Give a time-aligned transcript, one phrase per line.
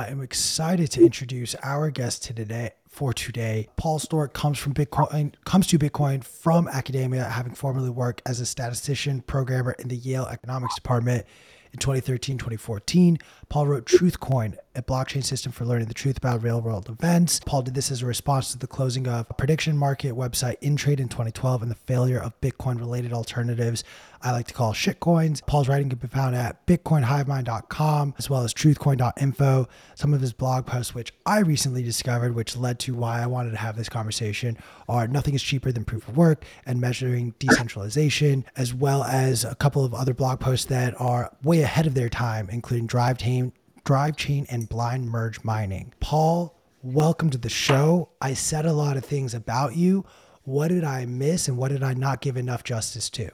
[0.00, 3.68] I am excited to introduce our guest today for today.
[3.76, 8.46] Paul Sztorc comes from Bitcoin, comes to Bitcoin from academia, having formerly worked as a
[8.46, 11.26] statistician programmer in the Yale Economics Department
[11.74, 13.18] in 2013 2014.
[13.50, 17.40] Paul wrote Truthcoin, a blockchain system for learning the truth about real world events.
[17.44, 21.00] Paul did this as a response to the closing of a prediction market website InTrade
[21.00, 23.82] in 2012 and the failure of Bitcoin related alternatives
[24.22, 25.44] I like to call shitcoins.
[25.46, 29.66] Paul's writing can be found at bitcoinhivemind.com as well as truthcoin.info.
[29.94, 33.52] Some of his blog posts, which I recently discovered, which led to why I wanted
[33.52, 34.58] to have this conversation,
[34.88, 39.54] are Nothing is Cheaper Than Proof of Work and Measuring Decentralization, as well as a
[39.54, 43.52] couple of other blog posts that are way ahead of their time, including Drive Chain,
[43.84, 45.92] Drive Chain and Blind Merge Mining.
[46.00, 48.10] Paul, welcome to the show.
[48.20, 50.04] I said a lot of things about you.
[50.44, 53.30] What did I miss and what did I not give enough justice to?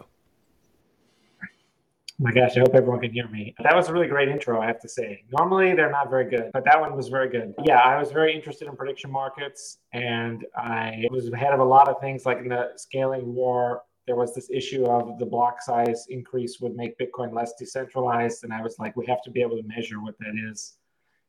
[2.19, 3.55] Oh my gosh, I hope everyone can hear me.
[3.63, 5.25] That was a really great intro, I have to say.
[5.31, 7.55] Normally, they're not very good, but that one was very good.
[7.63, 11.89] Yeah, I was very interested in prediction markets, and I was ahead of a lot
[11.89, 13.83] of things like in the scaling war.
[14.07, 18.45] There was this issue of the block size increase would make Bitcoin less decentralized.
[18.45, 20.77] And I was like, we have to be able to measure what that is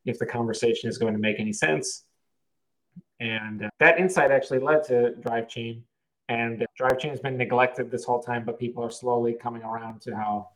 [0.05, 2.05] if the conversation is going to make any sense.
[3.19, 5.83] And uh, that insight actually led to Drive Chain.
[6.29, 10.01] And Drive Chain has been neglected this whole time, but people are slowly coming around
[10.01, 10.49] to how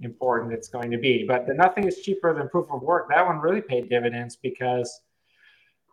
[0.00, 1.24] important it's going to be.
[1.26, 3.08] But the nothing is cheaper than proof of work.
[3.10, 5.02] That one really paid dividends because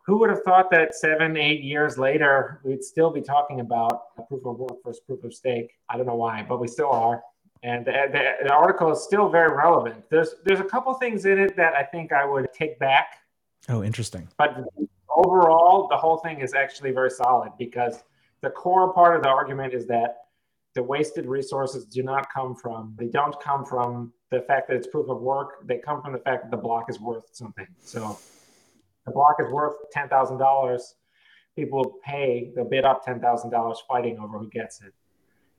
[0.07, 4.45] who would have thought that seven, eight years later, we'd still be talking about proof
[4.45, 5.73] of work versus proof of stake?
[5.89, 7.21] I don't know why, but we still are.
[7.63, 10.09] And the, the, the article is still very relevant.
[10.09, 13.19] There's there's a couple things in it that I think I would take back.
[13.67, 14.27] Oh, interesting.
[14.37, 14.63] But
[15.09, 18.03] overall, the whole thing is actually very solid because
[18.41, 20.17] the core part of the argument is that
[20.73, 24.85] the wasted resources do not come from they don't come from the fact that it's
[24.85, 28.15] proof of work they come from the fact that the block is worth something so
[29.07, 30.79] the block is worth $10000
[31.55, 34.93] people pay they'll bid up $10000 fighting over who gets it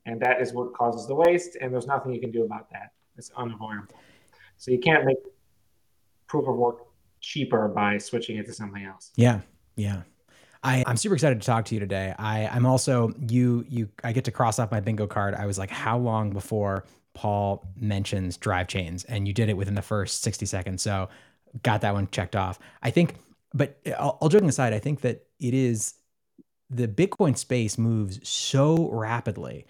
[0.06, 2.92] and that is what causes the waste and there's nothing you can do about that
[3.16, 3.96] it's unavoidable
[4.56, 5.16] so you can't make
[6.28, 6.86] proof of work
[7.20, 9.40] cheaper by switching it to something else yeah
[9.74, 10.02] yeah
[10.62, 12.12] I, I'm super excited to talk to you today.
[12.18, 15.36] I, I'm also you you I get to cross off my bingo card.
[15.36, 19.04] I was like, how long before Paul mentions drive chains?
[19.04, 20.82] And you did it within the first 60 seconds.
[20.82, 21.10] So
[21.62, 22.58] got that one checked off.
[22.82, 23.14] I think,
[23.54, 25.94] but all, joking aside, I think that it is
[26.70, 29.66] the Bitcoin space moves so rapidly.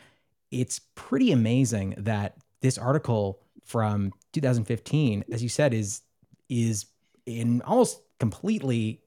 [0.50, 6.02] It's pretty amazing that this article from 2015, as you said, is
[6.48, 6.86] is
[7.26, 9.02] in almost completely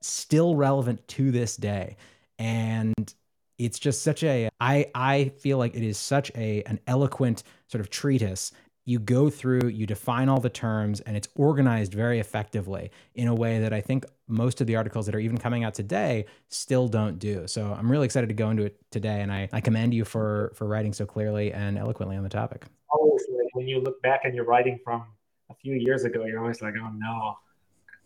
[0.00, 1.96] still relevant to this day.
[2.38, 3.14] And
[3.58, 7.80] it's just such a I I feel like it is such a an eloquent sort
[7.80, 8.52] of treatise.
[8.86, 13.34] You go through, you define all the terms, and it's organized very effectively in a
[13.34, 16.88] way that I think most of the articles that are even coming out today still
[16.88, 17.46] don't do.
[17.46, 20.52] So I'm really excited to go into it today, and I, I commend you for
[20.54, 22.64] for writing so clearly and eloquently on the topic.
[22.90, 23.24] Always
[23.54, 25.06] when you look back and you're writing from
[25.50, 27.38] a few years ago, you're always like, oh no,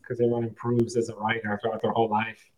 [0.00, 2.50] because everyone improves as a writer throughout their whole life.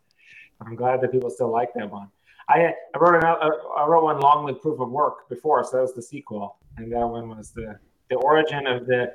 [0.59, 2.09] But I'm glad that people still like that one.
[2.49, 5.77] I, I wrote an, uh, I wrote one long with proof of work before, so
[5.77, 7.79] that was the sequel, and that one was the
[8.11, 9.13] the origin of the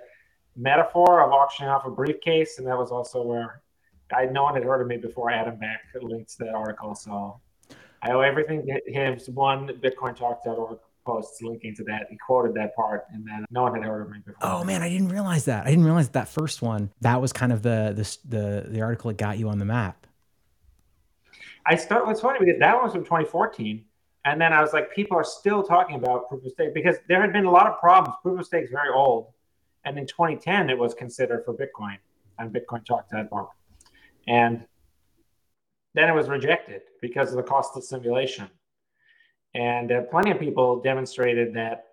[0.55, 3.61] metaphor of auctioning off a briefcase, and that was also where
[4.15, 7.39] I no one had heard of me before Adam Back linked to that article, so
[8.01, 9.17] I owe everything to him.
[9.33, 12.07] One BitcoinTalk.org posts linking to that.
[12.09, 14.37] He quoted that part, and then no one had heard of me before.
[14.41, 15.65] Oh man, I didn't realize that.
[15.65, 16.91] I didn't realize that first one.
[17.01, 20.07] That was kind of the the the, the article that got you on the map.
[21.65, 22.05] I start.
[22.05, 23.83] What's funny because that one was from 2014,
[24.25, 27.21] and then I was like, people are still talking about proof of stake because there
[27.21, 28.17] had been a lot of problems.
[28.23, 29.27] Proof of stake is very old,
[29.85, 31.97] and in 2010 it was considered for Bitcoin
[32.39, 33.47] and Bitcoin talked on BitcoinTalk.org,
[34.27, 34.65] and
[35.93, 38.49] then it was rejected because of the cost of simulation.
[39.53, 41.85] And uh, plenty of people demonstrated that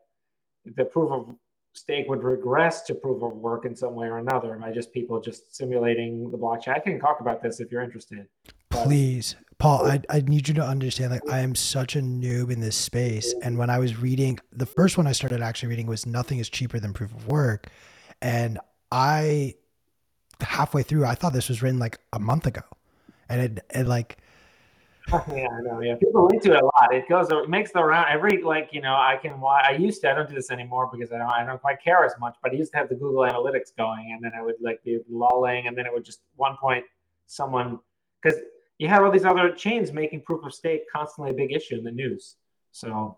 [0.64, 1.34] the proof of
[1.74, 5.20] stake would regress to proof of work in some way or another by just people
[5.20, 6.74] just simulating the blockchain.
[6.74, 8.26] I can talk about this if you're interested.
[8.70, 12.58] Please, Paul, I, I need you to understand like I am such a noob in
[12.58, 13.32] this space.
[13.42, 16.50] And when I was reading, the first one I started actually reading was Nothing is
[16.50, 17.68] Cheaper Than Proof of Work.
[18.20, 18.58] And
[18.90, 19.54] I,
[20.40, 22.62] halfway through, I thought this was written like a month ago.
[23.28, 24.18] And it, like,
[25.12, 25.80] yeah, I know.
[25.80, 26.92] Yeah, people link to it a lot.
[26.92, 28.94] It goes, it makes the round every like you know.
[28.94, 30.10] I can why I used to.
[30.10, 31.28] I don't do this anymore because I don't.
[31.28, 32.36] I don't quite care as much.
[32.42, 34.98] But I used to have the Google Analytics going, and then I would like be
[35.08, 36.84] lolling, and then it would just one point
[37.26, 37.80] someone
[38.20, 38.38] because
[38.82, 41.84] you have all these other chains making proof of stake constantly a big issue in
[41.84, 42.34] the news.
[42.72, 43.16] So,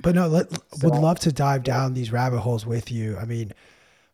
[0.00, 3.18] but no, let, so, would love to dive down these rabbit holes with you.
[3.18, 3.52] I mean,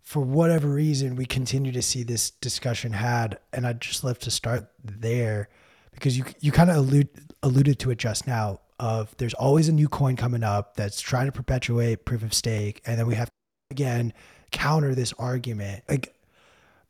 [0.03, 4.33] for whatever reason, we continue to see this discussion had, and I'd just love to
[4.33, 5.49] start there
[5.93, 7.09] because you you kind of allude,
[7.45, 8.61] alluded to it just now.
[8.81, 12.83] Of there's always a new coin coming up that's trying to perpetuate proof of stake,
[12.85, 13.33] and then we have to,
[13.71, 14.13] again
[14.51, 15.85] counter this argument.
[15.89, 16.15] Like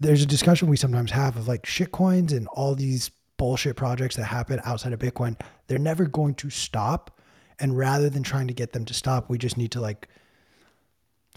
[0.00, 4.17] there's a discussion we sometimes have of like shit coins and all these bullshit projects
[4.17, 5.38] that happen outside of Bitcoin.
[5.67, 7.20] They're never going to stop,
[7.58, 10.08] and rather than trying to get them to stop, we just need to like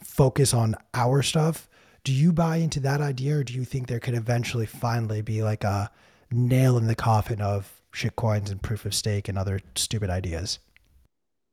[0.02, 1.70] focus on our stuff.
[2.04, 5.44] Do you buy into that idea, or do you think there could eventually finally be
[5.44, 5.92] like a
[6.32, 10.60] nail in the coffin of shitcoins and proof of stake and other stupid ideas?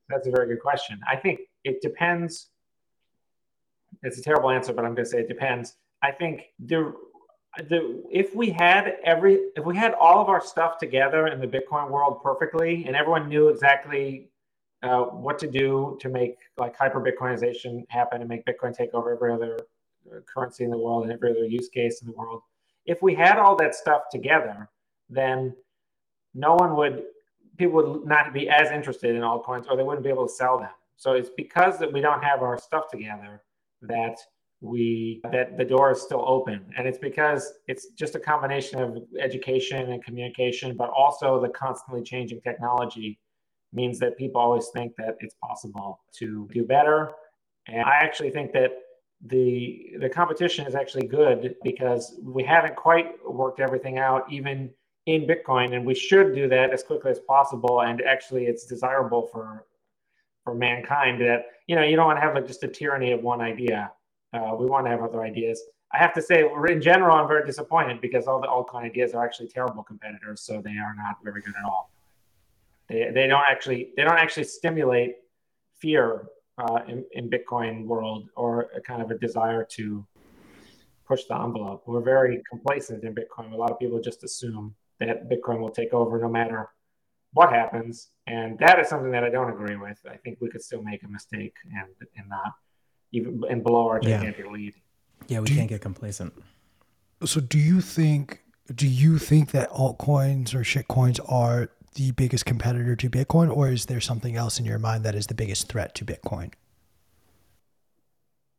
[0.08, 0.98] That's a very good question.
[1.08, 2.48] I think it depends.
[4.02, 5.76] It's a terrible answer, but I'm going to say it depends.
[6.02, 6.94] I think the
[7.68, 11.46] the if we had every if we had all of our stuff together in the
[11.46, 14.30] Bitcoin world perfectly, and everyone knew exactly
[14.82, 19.12] uh, what to do to make like hyper Bitcoinization happen and make Bitcoin take over
[19.14, 19.58] every other
[20.26, 22.42] currency in the world and every other use case in the world.
[22.86, 24.68] If we had all that stuff together,
[25.08, 25.54] then
[26.34, 27.04] no one would,
[27.58, 30.58] people would not be as interested in altcoins or they wouldn't be able to sell
[30.58, 30.70] them.
[30.96, 33.42] So it's because that we don't have our stuff together
[33.82, 34.18] that
[34.62, 38.98] we that the door is still open and it's because it's just a combination of
[39.18, 43.18] education and communication but also the constantly changing technology
[43.72, 47.12] means that people always think that it's possible to do better.
[47.66, 48.70] And I actually think that
[49.26, 54.70] the the competition is actually good because we haven't quite worked everything out even
[55.06, 57.82] in Bitcoin, and we should do that as quickly as possible.
[57.82, 59.66] And actually, it's desirable for
[60.42, 63.22] for mankind that you know you don't want to have like just a tyranny of
[63.22, 63.92] one idea.
[64.32, 65.62] Uh, we want to have other ideas.
[65.92, 69.24] I have to say, in general, I'm very disappointed because all the altcoin ideas are
[69.24, 71.90] actually terrible competitors, so they are not very good at all.
[72.88, 75.16] They, they don't actually they don't actually stimulate
[75.78, 76.28] fear
[76.58, 80.06] uh, in, in Bitcoin world or a kind of a desire to
[81.06, 81.82] push the envelope.
[81.86, 83.52] We're very complacent in Bitcoin.
[83.52, 86.68] A lot of people just assume that Bitcoin will take over no matter
[87.32, 89.98] what happens, and that is something that I don't agree with.
[90.08, 92.52] I think we could still make a mistake and and not
[93.12, 94.52] even and below our gigantic yeah.
[94.52, 94.74] lead.
[95.28, 96.32] Yeah, we do can't you, get complacent.
[97.24, 98.42] So, do you think?
[98.74, 103.86] Do you think that altcoins or shitcoins are the biggest competitor to Bitcoin, or is
[103.86, 106.52] there something else in your mind that is the biggest threat to Bitcoin?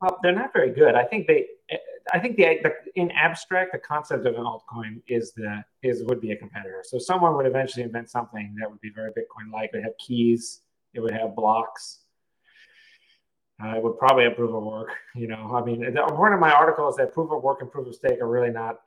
[0.02, 0.96] Well, they're not very good.
[0.96, 1.46] I think they,
[2.12, 6.20] I think the, the in abstract, the concept of an altcoin is the is would
[6.20, 6.84] be a competitor.
[6.84, 9.70] So someone would eventually invent something that would be very Bitcoin-like.
[9.74, 10.62] It would have keys.
[10.94, 12.01] It would have blocks.
[13.64, 14.90] It would probably have proof of work.
[15.16, 17.88] You know, I mean, the, one of my articles that proof of work and proof
[17.88, 18.80] of stake are really not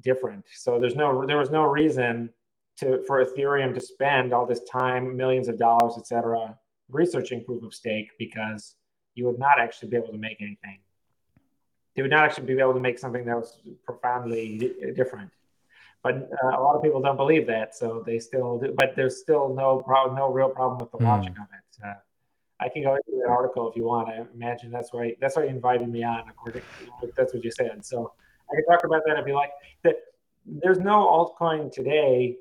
[0.00, 0.44] different.
[0.54, 2.30] So there's no there was no reason
[2.78, 6.56] to for Ethereum to spend all this time, millions of dollars, et cetera,
[6.88, 8.76] researching proof of stake because
[9.14, 10.78] you would not actually be able to make anything.
[11.94, 15.30] They would not actually be able to make something that was profoundly different.
[16.02, 18.74] But uh, a lot of people don't believe that, so they still do.
[18.76, 21.04] But there's still no problem, no real problem with the mm.
[21.04, 21.86] logic of it.
[21.86, 21.94] Uh,
[22.62, 24.08] I can go into that article if you want.
[24.08, 26.24] I imagine that's why that's why you invited me on.
[26.28, 26.62] According,
[27.16, 27.84] that's what you said.
[27.84, 28.12] So
[28.50, 29.50] I can talk about that if you like.
[29.82, 29.96] That
[30.46, 32.36] there's no altcoin today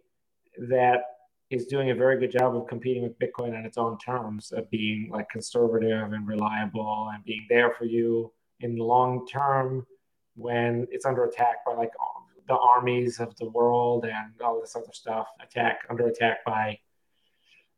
[0.70, 1.02] that
[1.50, 4.70] is doing a very good job of competing with Bitcoin on its own terms, of
[4.70, 8.32] being like conservative and reliable and being there for you
[8.62, 9.86] in the long term
[10.36, 11.92] when it's under attack by like
[12.48, 16.78] the armies of the world and all this other stuff, attack under attack by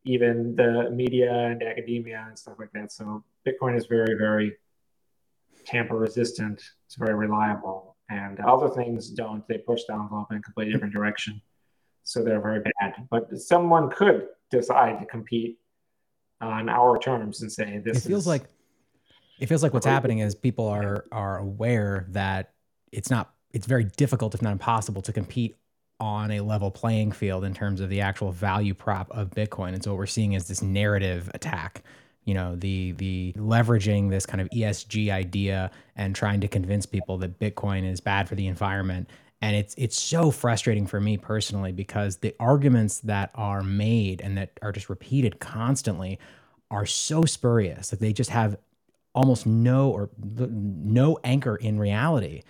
[0.06, 2.92] even the media and academia and stuff like that.
[2.92, 4.58] So Bitcoin is very, very
[5.66, 6.62] tamper resistant.
[6.86, 7.96] It's very reliable.
[8.10, 9.48] And other things don't.
[9.48, 11.42] They push the envelope in a completely different direction
[12.04, 13.08] so they're very bad.
[13.10, 15.58] But someone could decide to compete
[16.42, 18.06] on our terms and say this.
[18.06, 18.44] It feels like
[19.40, 22.54] it feels like what's happening is people are are aware that
[22.92, 25.56] it's not it's very difficult, if not impossible, to compete
[26.00, 29.74] on a level playing field in terms of the actual value prop of Bitcoin.
[29.74, 31.84] And so what we're seeing is this narrative attack.
[32.26, 37.18] You know, the the leveraging this kind of ESG idea and trying to convince people
[37.20, 39.10] that Bitcoin is bad for the environment
[39.44, 44.38] and it's it's so frustrating for me personally because the arguments that are made and
[44.38, 46.18] that are just repeated constantly
[46.72, 48.58] are so spurious like they just have
[49.14, 52.42] almost no or no anchor in reality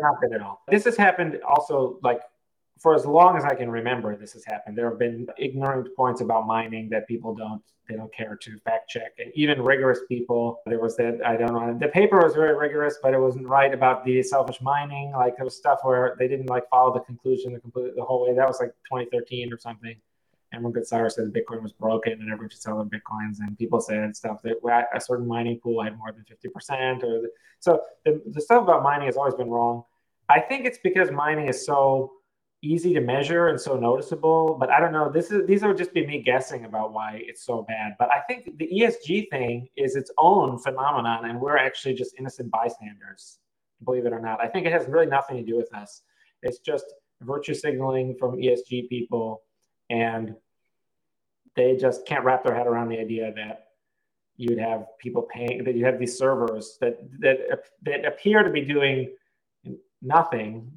[0.00, 2.20] not good at all this has happened also like
[2.78, 4.76] for as long as I can remember, this has happened.
[4.76, 8.90] There have been ignorant points about mining that people don't they don't care to fact
[8.90, 10.60] check, and even rigorous people.
[10.66, 11.78] There was that I don't know.
[11.78, 15.12] The paper was very rigorous, but it wasn't right about the selfish mining.
[15.12, 18.34] Like there was stuff where they didn't like follow the conclusion the the whole way.
[18.34, 19.96] That was like 2013 or something.
[20.52, 23.38] Everyone could say that Bitcoin was broken and everyone should sell their Bitcoins.
[23.40, 24.56] And people said stuff that
[24.94, 27.02] a certain mining pool had more than 50%.
[27.02, 27.28] Or the,
[27.60, 29.84] so the, the stuff about mining has always been wrong.
[30.28, 32.12] I think it's because mining is so
[32.62, 34.56] easy to measure and so noticeable.
[34.58, 35.10] But I don't know.
[35.10, 37.94] This is these are just be me guessing about why it's so bad.
[37.98, 42.50] But I think the ESG thing is its own phenomenon, and we're actually just innocent
[42.50, 43.38] bystanders,
[43.84, 44.40] believe it or not.
[44.42, 46.02] I think it has really nothing to do with us.
[46.42, 46.86] It's just
[47.22, 49.42] virtue signaling from ESG people
[49.90, 50.34] and
[51.54, 53.68] they just can't wrap their head around the idea that
[54.36, 57.38] you'd have people paying that you have these servers that that
[57.82, 59.10] that appear to be doing
[60.02, 60.70] nothing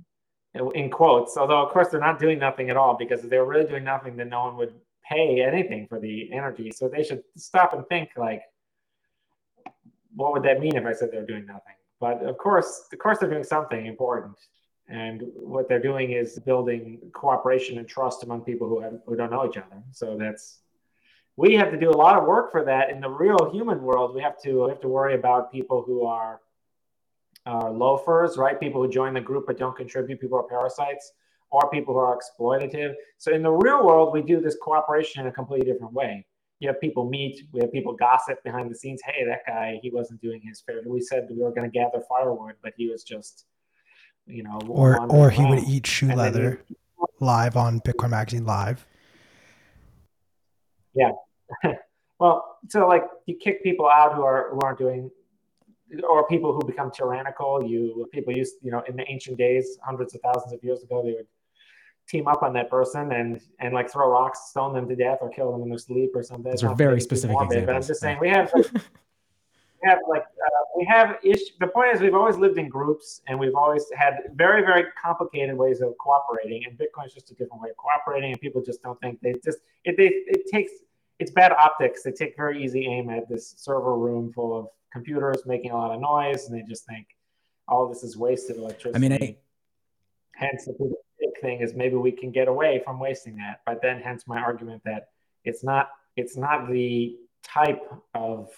[0.76, 3.46] in quotes although of course they're not doing nothing at all because if they were
[3.46, 4.74] really doing nothing then no one would
[5.10, 6.72] pay anything for the energy.
[6.72, 8.44] So they should stop and think like
[10.16, 11.76] what would that mean if i said they're doing nothing?
[12.00, 14.38] But of course of course they're doing something important
[14.90, 19.32] and what they're doing is building cooperation and trust among people who, have, who don't
[19.32, 19.84] know each other.
[19.92, 20.60] So that's
[21.38, 24.14] we have to do a lot of work for that in the real human world.
[24.14, 26.42] We have to we have to worry about people who are
[27.46, 28.60] uh, loafers, right?
[28.60, 30.20] People who join the group but don't contribute.
[30.20, 31.14] People are parasites,
[31.52, 32.94] or people who are exploitative.
[33.18, 36.26] So in the real world, we do this cooperation in a completely different way.
[36.60, 39.02] You have people meet, we have people gossip behind the scenes.
[39.06, 40.82] Hey, that guy, he wasn't doing his fair.
[40.86, 43.46] We said we were going to gather firewood, but he was just
[44.30, 46.62] you know, or or he would eat shoe leather
[47.20, 48.86] live on Bitcoin Magazine Live.
[50.94, 51.12] Yeah.
[52.20, 55.12] well, so like you kick people out who are who aren't doing
[56.08, 57.64] or people who become tyrannical.
[57.66, 61.02] You people used, you know, in the ancient days, hundreds of thousands of years ago,
[61.04, 61.28] they would
[62.08, 65.30] team up on that person and and like throw rocks, stone them to death, or
[65.30, 66.52] kill them in their sleep or something.
[66.52, 67.66] Those are very specific examples.
[67.66, 68.52] But I'm just saying we have
[69.82, 71.42] we have like uh, we have ish.
[71.60, 75.56] The point is, we've always lived in groups, and we've always had very, very complicated
[75.56, 76.64] ways of cooperating.
[76.66, 79.34] And Bitcoin is just a different way of cooperating, and people just don't think they
[79.44, 79.98] just it.
[79.98, 80.72] They it takes
[81.20, 82.04] it's bad optics.
[82.04, 85.92] They take very easy aim at this server room full of computers making a lot
[85.92, 87.08] of noise, and they just think
[87.68, 88.96] all this is wasted electricity.
[88.96, 89.38] I mean, I,
[90.36, 90.74] hence the
[91.20, 93.62] big thing is maybe we can get away from wasting that.
[93.66, 95.10] But then, hence my argument that
[95.44, 97.84] it's not it's not the type
[98.14, 98.50] of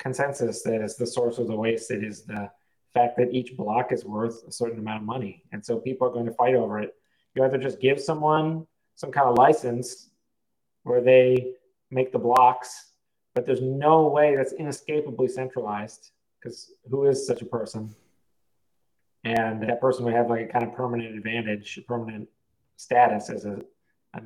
[0.00, 1.90] consensus that is the source of the waste.
[1.92, 2.50] It is the
[2.92, 5.44] fact that each block is worth a certain amount of money.
[5.52, 6.94] And so people are going to fight over it.
[7.34, 8.66] You either just give someone
[8.96, 10.10] some kind of license
[10.82, 11.52] where they
[11.90, 12.92] make the blocks,
[13.34, 17.94] but there's no way that's inescapably centralized because who is such a person?
[19.22, 22.26] And that person would have like a kind of permanent advantage, permanent
[22.76, 23.60] status as a,
[24.14, 24.20] a,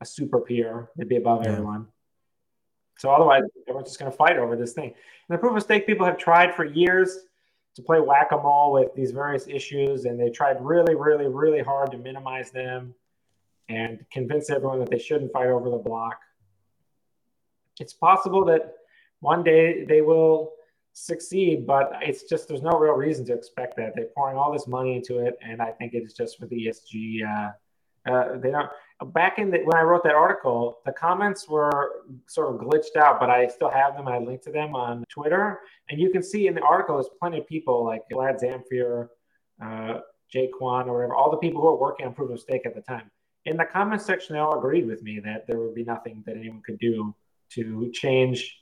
[0.00, 0.90] a super peer.
[0.96, 1.50] They'd be above yeah.
[1.50, 1.88] everyone.
[2.98, 4.94] So otherwise, everyone's just going to fight over this thing.
[5.28, 7.18] And the proof of stake people have tried for years
[7.74, 11.60] to play whack a mole with these various issues, and they tried really, really, really
[11.60, 12.94] hard to minimize them
[13.68, 16.18] and convince everyone that they shouldn't fight over the block.
[17.78, 18.74] It's possible that
[19.20, 20.52] one day they will
[20.94, 23.92] succeed, but it's just there's no real reason to expect that.
[23.94, 26.66] They're pouring all this money into it, and I think it is just for the
[26.66, 27.22] ESG.
[27.22, 28.70] Uh, uh, they don't
[29.04, 33.20] back in the, when I wrote that article, the comments were sort of glitched out,
[33.20, 34.08] but I still have them.
[34.08, 35.60] I linked to them on Twitter,
[35.90, 39.08] and you can see in the article there's plenty of people like Vlad Zamfir,
[39.62, 40.00] uh,
[40.34, 42.74] Jae Kwon, or whatever, all the people who were working on proof of stake at
[42.74, 43.10] the time.
[43.44, 46.36] In the comments section, they all agreed with me that there would be nothing that
[46.36, 47.14] anyone could do
[47.50, 48.58] to change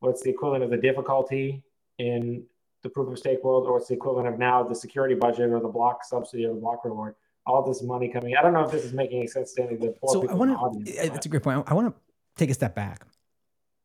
[0.00, 1.62] what's the equivalent of the difficulty
[1.98, 2.44] in
[2.82, 5.60] the proof of stake world, or what's the equivalent of now the security budget or
[5.60, 7.14] the block subsidy or the block reward
[7.46, 8.36] all this money coming.
[8.36, 10.20] I don't know if this is making any sense to any of the poor so
[10.22, 10.34] people.
[10.34, 10.92] I want to.
[10.92, 11.64] It's a great point.
[11.66, 12.00] I want to
[12.36, 13.06] take a step back.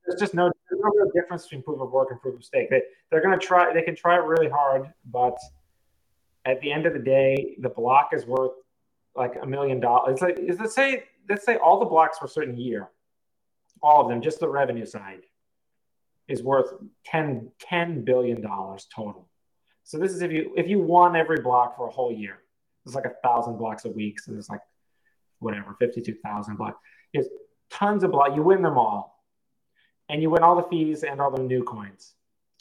[0.06, 2.70] There's just no, there's no real difference between proof of work and proof of stake.
[2.70, 3.72] They they're going to try.
[3.74, 5.38] They can try it really hard, but
[6.46, 8.54] at the end of the day, the block is worth
[9.16, 10.14] like a million dollars.
[10.14, 12.90] It's like is let's say let's say all the blocks for a certain year,
[13.84, 15.22] all of them, just the revenue side,
[16.28, 16.74] is worth
[17.06, 19.28] 10, 10 billion dollars total.
[19.84, 22.41] So this is if you if you won every block for a whole year
[22.84, 24.20] there's like a thousand blocks a week.
[24.20, 24.62] So there's like
[25.40, 26.78] whatever, 52,000 blocks.
[27.14, 27.28] There's
[27.70, 28.36] tons of blocks.
[28.36, 29.24] You win them all.
[30.10, 32.14] And you win all the fees and all the new coins.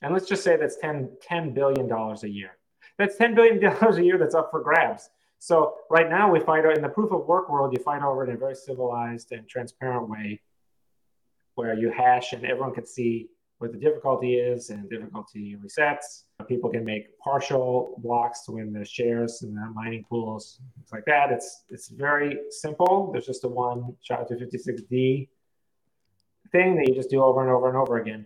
[0.02, 2.52] And let's just say that's 10, $10 billion a year.
[2.96, 5.10] That's $10 billion a year that's up for grabs.
[5.38, 8.34] So right now we fight in the proof of work world, you fight over in
[8.34, 10.40] a very civilized and transparent way
[11.54, 13.28] where you hash and everyone can see
[13.60, 16.24] what the difficulty is and difficulty resets.
[16.48, 21.04] People can make partial blocks to win the shares and the mining pools, things like
[21.04, 21.30] that.
[21.30, 23.12] It's it's very simple.
[23.12, 25.28] There's just a one SHA-256D
[26.50, 28.24] thing that you just do over and over and over again.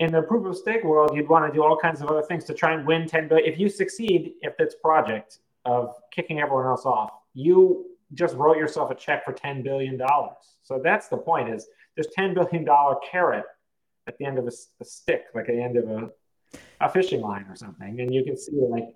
[0.00, 2.42] In the proof of stake world, you'd want to do all kinds of other things
[2.46, 3.52] to try and win 10 billion.
[3.52, 8.90] If you succeed, if it's project of kicking everyone else off, you just wrote yourself
[8.90, 9.96] a check for $10 billion.
[10.64, 12.66] So that's the point is there's $10 billion
[13.08, 13.44] carrot
[14.06, 16.10] at the end of a, a stick, like at the end of a,
[16.80, 18.00] a fishing line or something.
[18.00, 18.94] And you can see like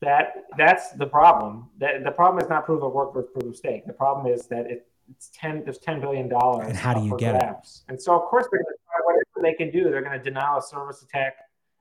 [0.00, 1.68] that that's the problem.
[1.78, 3.86] That the problem is not proof of work versus proof of stake.
[3.86, 6.68] The problem is that it, it's ten there's ten billion dollars.
[6.68, 7.84] And how do you get grabs.
[7.86, 7.92] it?
[7.92, 9.90] And so of course they're to try whatever they can do.
[9.90, 11.36] They're going to deny a service attack.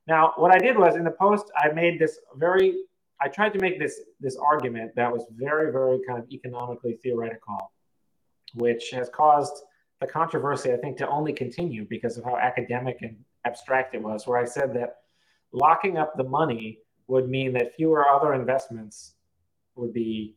[0.06, 2.76] Now, what I did was in the post, I made this very
[3.22, 7.72] I tried to make this this argument that was very, very kind of economically theoretical,
[8.56, 9.64] which has caused
[10.04, 14.28] the controversy, I think, to only continue because of how academic and abstract it was,
[14.28, 14.98] where I said that
[15.54, 19.14] locking up the money would mean that fewer other investments
[19.76, 20.36] would be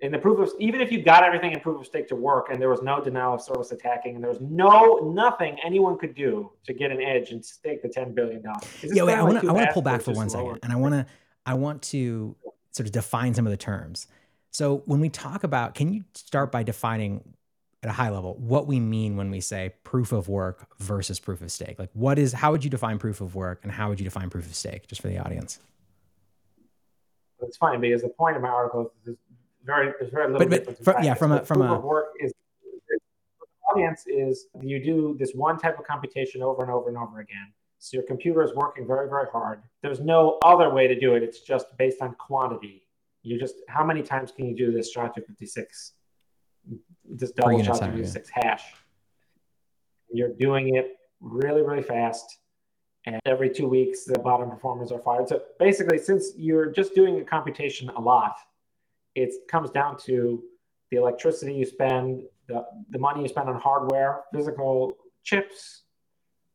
[0.00, 2.50] in the proof of even if you got everything in proof of stake to work
[2.50, 6.14] and there was no denial of service attacking and there was no nothing anyone could
[6.14, 8.64] do to get an edge and stake the 10 billion dollars.
[8.84, 10.76] Yeah wait, i want to i want to pull back for one second and i
[10.76, 11.04] want to
[11.46, 12.36] i want to
[12.70, 14.06] sort of define some of the terms.
[14.52, 17.34] So when we talk about can you start by defining
[17.82, 21.40] at a high level what we mean when we say proof of work versus proof
[21.42, 21.78] of stake.
[21.78, 24.30] Like what is how would you define proof of work and how would you define
[24.30, 25.60] proof of stake just for the audience?
[27.40, 29.16] It's funny because the point of my article is
[29.64, 32.32] very there's very little but, but from, yeah from a from a work is
[32.90, 32.98] the
[33.72, 37.52] audience is you do this one type of computation over and over and over again.
[37.80, 39.62] So your computer is working very very hard.
[39.82, 41.22] There's no other way to do it.
[41.22, 42.88] It's just based on quantity.
[43.22, 45.92] You just how many times can you do this SHA-256
[47.10, 48.20] this double SHA-256 yeah.
[48.42, 48.64] hash
[50.10, 52.38] you're doing it really really fast
[53.08, 55.28] and every two weeks the bottom performers are fired.
[55.28, 58.36] So basically, since you're just doing a computation a lot,
[59.14, 60.42] it comes down to
[60.90, 64.92] the electricity you spend, the, the money you spend on hardware, physical
[65.24, 65.84] chips,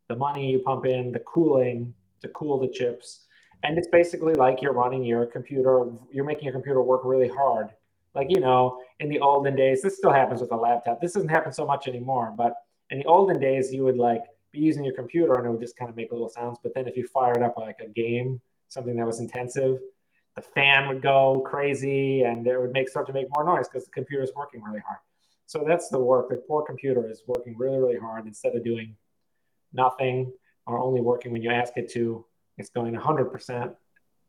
[0.10, 3.26] the money you pump in, the cooling to cool the chips.
[3.64, 7.70] And it's basically like you're running your computer, you're making your computer work really hard.
[8.16, 11.02] Like, you know, in the olden days, this still happens with a laptop.
[11.02, 12.54] This doesn't happen so much anymore, but
[12.90, 15.76] in the olden days, you would like be using your computer and it would just
[15.76, 16.60] kind of make little sounds.
[16.62, 19.80] But then if you fired up like a game, something that was intensive,
[20.36, 23.86] the fan would go crazy and it would make start to make more noise because
[23.86, 25.00] the computer is working really hard.
[25.46, 26.30] So that's the work.
[26.30, 28.96] The poor computer is working really, really hard instead of doing
[29.74, 30.32] nothing
[30.66, 32.26] or only working when you ask it to.
[32.58, 33.76] It's going 100%,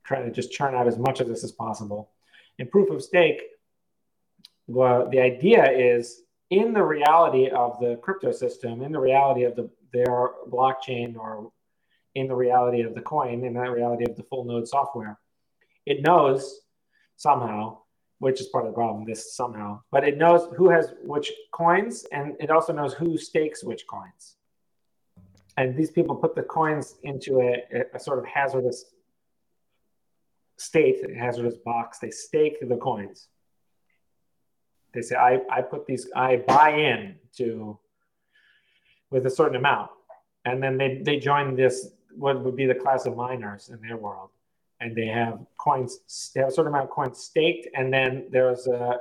[0.04, 2.10] trying to just churn out as much of this as possible.
[2.58, 3.42] In proof of stake,
[4.66, 9.56] well, the idea is in the reality of the crypto system, in the reality of
[9.56, 11.52] the their blockchain or
[12.14, 15.18] in the reality of the coin, in that reality of the full node software.
[15.86, 16.60] It knows
[17.16, 17.78] somehow,
[18.18, 22.04] which is part of the problem, this somehow, but it knows who has which coins
[22.12, 24.36] and it also knows who stakes which coins.
[25.56, 28.86] And these people put the coins into a, a sort of hazardous
[30.56, 31.98] state, hazardous box.
[31.98, 33.28] They stake the coins.
[34.94, 37.78] They say, I, I put these, I buy in to
[39.10, 39.90] with a certain amount.
[40.44, 43.96] And then they, they join this, what would be the class of miners in their
[43.96, 44.30] world.
[44.80, 47.68] And they have coins, they have a certain amount of coins staked.
[47.74, 48.98] And then there's a,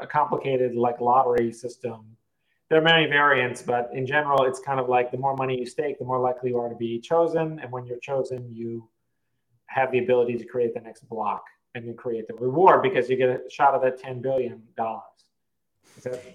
[0.00, 2.04] a complicated like lottery system.
[2.68, 5.66] There are many variants, but in general, it's kind of like the more money you
[5.66, 7.60] stake, the more likely you are to be chosen.
[7.60, 8.88] And when you're chosen, you
[9.66, 11.44] have the ability to create the next block
[11.76, 14.62] and then create the reward because you get a shot of that $10 billion.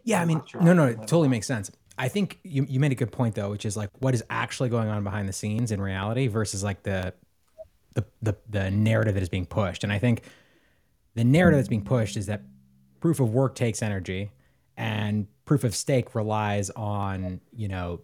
[0.04, 1.71] Yeah, I mean, no, no, it totally makes sense.
[1.97, 4.69] I think you, you made a good point though, which is like what is actually
[4.69, 7.13] going on behind the scenes in reality versus like the
[7.93, 9.84] the the, the narrative that is being pushed.
[9.84, 10.23] And I think
[11.15, 12.41] the narrative that's being pushed is that
[13.01, 14.32] proof of work takes energy
[14.77, 18.01] and proof of stake relies on, you know,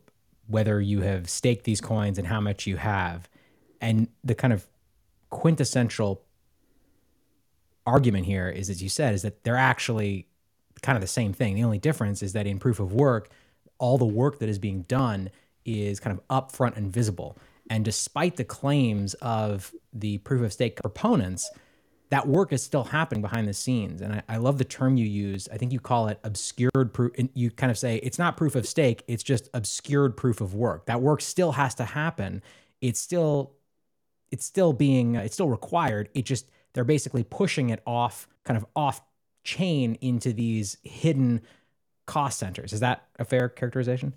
[0.47, 3.29] whether you have staked these coins and how much you have.
[3.79, 4.67] And the kind of
[5.29, 6.21] quintessential
[7.87, 10.27] argument here is, as you said, is that they're actually
[10.81, 11.55] kind of the same thing.
[11.55, 13.29] The only difference is that in proof of work,
[13.79, 15.29] all the work that is being done
[15.65, 17.37] is kind of upfront and visible.
[17.69, 21.49] And despite the claims of the proof of stake proponents,
[22.09, 24.01] that work is still happening behind the scenes.
[24.01, 25.49] And I, I, love the term you use.
[25.51, 27.11] I think you call it obscured proof.
[27.33, 30.85] You kind of say it's not proof of stake, it's just obscured proof of work.
[30.85, 32.43] That work still has to happen.
[32.79, 33.55] It's still,
[34.31, 36.07] it's still being, it's still required.
[36.13, 39.01] It just, they're basically pushing it off, kind of off
[39.43, 41.41] chain into these hidden
[42.05, 42.73] cost centers.
[42.73, 44.13] Is that a fair characterization?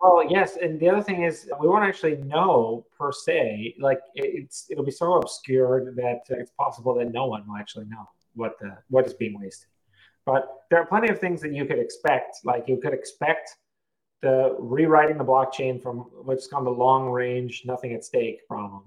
[0.00, 3.76] Well, yes, and the other thing is we won't actually know per se.
[3.78, 8.08] Like it's it'll be so obscured that it's possible that no one will actually know
[8.34, 9.68] what the what is being wasted.
[10.26, 12.38] But there are plenty of things that you could expect.
[12.44, 13.56] Like you could expect
[14.22, 18.82] the rewriting the blockchain from what's called the long range nothing at stake problem.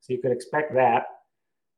[0.00, 1.06] So you could expect that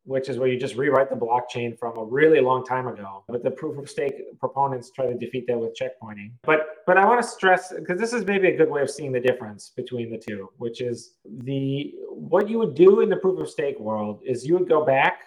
[0.04, 3.24] which is where you just rewrite the blockchain from a really long time ago.
[3.28, 6.32] But the proof of stake proponents try to defeat that with checkpointing.
[6.42, 9.12] But but I want to stress because this is maybe a good way of seeing
[9.12, 13.38] the difference between the two, which is the what you would do in the proof
[13.40, 15.22] of stake world is you would go back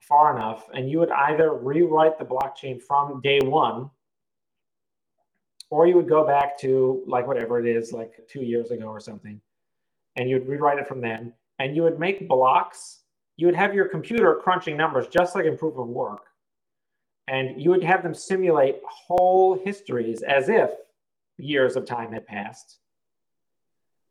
[0.00, 3.88] far enough and you would either rewrite the blockchain from day one
[5.70, 8.98] or you would go back to like whatever it is like two years ago or
[8.98, 9.40] something
[10.16, 12.99] and you would rewrite it from then and you would make blocks
[13.40, 16.26] you would have your computer crunching numbers just like in proof of work.
[17.26, 20.70] And you would have them simulate whole histories as if
[21.38, 22.80] years of time had passed.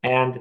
[0.01, 0.39] And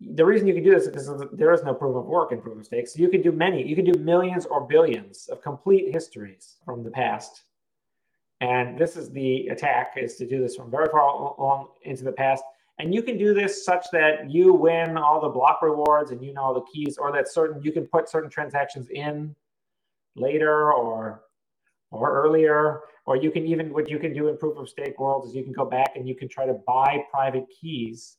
[0.00, 2.40] the reason you can do this is because there is no proof of work in
[2.40, 2.88] proof of stake.
[2.88, 6.84] So you can do many, you can do millions or billions of complete histories from
[6.84, 7.42] the past.
[8.40, 12.12] And this is the attack is to do this from very far along into the
[12.12, 12.44] past
[12.78, 16.32] and you can do this such that you win all the block rewards and you
[16.32, 19.34] know all the keys, or that certain you can put certain transactions in
[20.14, 21.22] later or
[21.90, 22.80] or earlier.
[23.06, 25.44] Or you can even what you can do in proof of stake world is you
[25.44, 28.16] can go back and you can try to buy private keys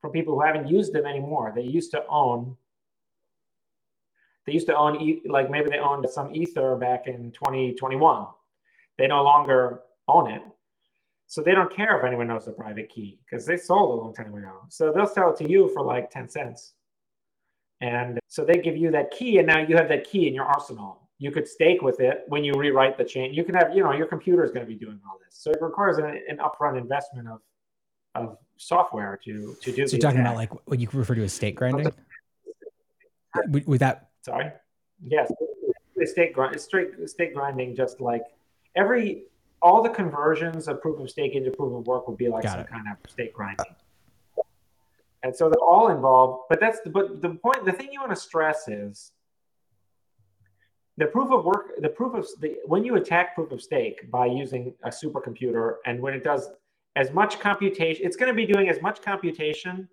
[0.00, 1.52] from people who haven't used them anymore.
[1.54, 2.56] They used to own
[4.48, 8.26] they used to own like maybe they owned some ether back in 2021
[8.96, 10.40] they no longer own it
[11.28, 14.14] so they don't care if anyone knows the private key because they sold a long
[14.14, 14.62] time ago.
[14.70, 16.72] So they'll sell it to you for like 10 cents.
[17.82, 20.46] And so they give you that key, and now you have that key in your
[20.46, 21.06] arsenal.
[21.18, 23.34] You could stake with it when you rewrite the chain.
[23.34, 25.38] You can have, you know, your computer is going to be doing all this.
[25.38, 27.40] So it requires an, an upfront investment of
[28.14, 29.86] of software to to do.
[29.86, 30.32] So you're talking attack.
[30.32, 31.92] about like what you refer to as state grinding.
[33.66, 34.50] With that, sorry,
[35.06, 35.30] yes,
[36.04, 38.22] state grind, straight state grinding, just like
[38.74, 39.24] every
[39.60, 42.52] all the conversions of proof of stake into proof of work would be like Got
[42.52, 42.68] some it.
[42.68, 43.66] kind of stake grinding.
[45.22, 47.64] And so they're all involved, but that's the, but the point.
[47.64, 49.10] The thing you want to stress is
[50.96, 51.72] the proof of work.
[51.80, 56.00] The proof of the when you attack proof of stake by using a supercomputer, and
[56.00, 56.48] when it does
[56.94, 59.88] as much computation, it's going to be doing as much computation.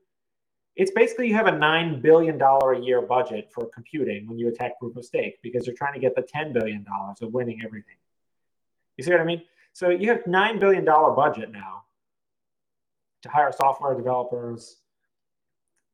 [0.76, 4.48] It's basically you have a nine billion dollar a year budget for computing when you
[4.50, 7.62] attack proof of stake because you're trying to get the ten billion dollars of winning
[7.66, 7.96] everything.
[8.98, 9.42] You see what I mean?
[9.76, 11.84] So you have $9 billion budget now
[13.24, 14.78] to hire software developers,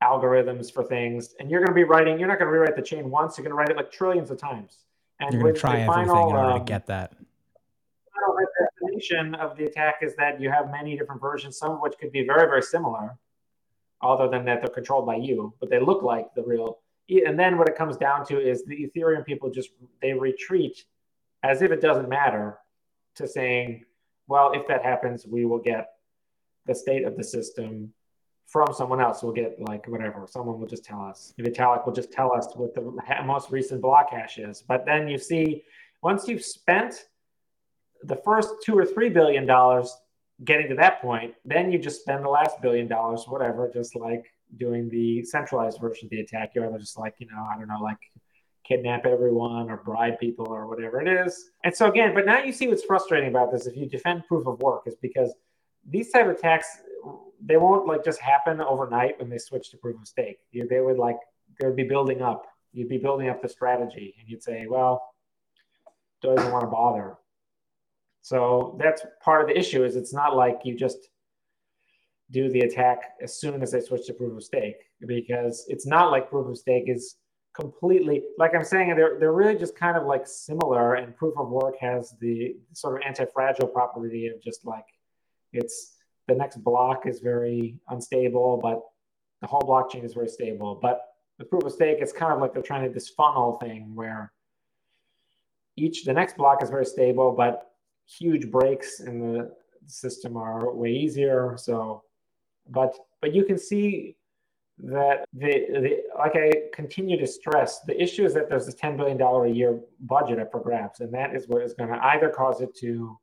[0.03, 1.33] algorithms for things.
[1.39, 3.43] And you're going to be writing, you're not going to rewrite the chain once, you're
[3.43, 4.83] going to write it like trillions of times.
[5.19, 7.15] And you're going to try everything final, in order um, to get that.
[8.13, 8.47] The
[8.79, 12.11] definition of the attack is that you have many different versions, some of which could
[12.11, 13.17] be very, very similar,
[14.03, 16.77] other than that they're controlled by you, but they look like the real.
[17.09, 19.71] And then what it comes down to is the Ethereum people just,
[20.03, 20.85] they retreat
[21.41, 22.59] as if it doesn't matter
[23.15, 23.85] to saying,
[24.27, 25.89] well, if that happens, we will get
[26.65, 27.93] the state of the system
[28.47, 29.23] from someone else.
[29.23, 30.27] We'll get like whatever.
[30.27, 31.33] Someone will just tell us.
[31.39, 32.81] Vitalik will just tell us what the
[33.25, 34.63] most recent block hash is.
[34.67, 35.63] But then you see,
[36.03, 37.05] once you've spent
[38.03, 39.95] the first two or three billion dollars
[40.43, 44.25] getting to that point, then you just spend the last billion dollars, whatever, just like
[44.57, 46.51] doing the centralized version of the attack.
[46.53, 47.99] You're just like, you know, I don't know, like
[48.71, 51.51] kidnap everyone or bribe people or whatever it is.
[51.63, 54.47] And so again, but now you see what's frustrating about this if you defend proof
[54.47, 55.33] of work is because
[55.89, 56.67] these type of attacks
[57.43, 60.37] they won't like just happen overnight when they switch to proof of stake.
[60.53, 61.17] They would like
[61.59, 62.45] they would be building up.
[62.71, 65.13] You'd be building up the strategy and you'd say, well,
[66.21, 67.17] do I even want to bother?
[68.21, 71.09] So that's part of the issue is it's not like you just
[72.29, 76.11] do the attack as soon as they switch to proof of stake because it's not
[76.11, 77.15] like proof of stake is
[77.53, 81.49] completely like i'm saying they're, they're really just kind of like similar and proof of
[81.49, 84.85] work has the sort of anti-fragile property of just like
[85.51, 88.81] it's the next block is very unstable but
[89.41, 90.79] the whole blockchain is very stable.
[90.81, 91.01] But
[91.37, 94.31] the proof of stake it's kind of like they're trying to this funnel thing where
[95.75, 97.71] each the next block is very stable but
[98.05, 99.51] huge breaks in the
[99.87, 101.55] system are way easier.
[101.57, 102.03] So
[102.69, 104.15] but but you can see
[104.83, 108.97] that the, the like I continue to stress, the issue is that there's a $10
[108.97, 112.29] billion a year budget up for grabs, and that is what is going to either
[112.29, 113.17] cause it to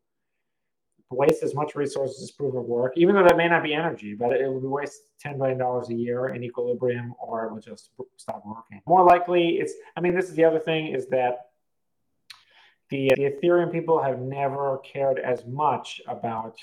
[1.10, 4.14] waste as much resources as proof of work, even though that may not be energy,
[4.14, 7.90] but it will be waste $10 billion a year in equilibrium, or it will just
[8.16, 8.80] stop working.
[8.86, 11.46] More likely, it's, I mean, this is the other thing is that
[12.90, 16.56] the, the Ethereum people have never cared as much about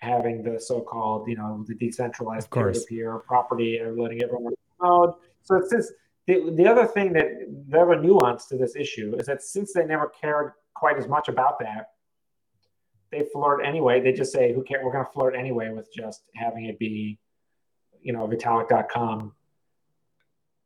[0.00, 5.14] having the so-called, you know, the decentralized peer-to-peer property and letting everyone code.
[5.42, 5.92] So it's this.
[6.26, 7.26] The, the other thing that
[7.68, 11.28] the other nuance to this issue is that since they never cared quite as much
[11.28, 11.90] about that,
[13.10, 14.00] they flirt anyway.
[14.00, 14.82] They just say, "Who cares?
[14.84, 17.18] We're going to flirt anyway with just having it be,
[18.02, 19.32] you know, Vitalik.com,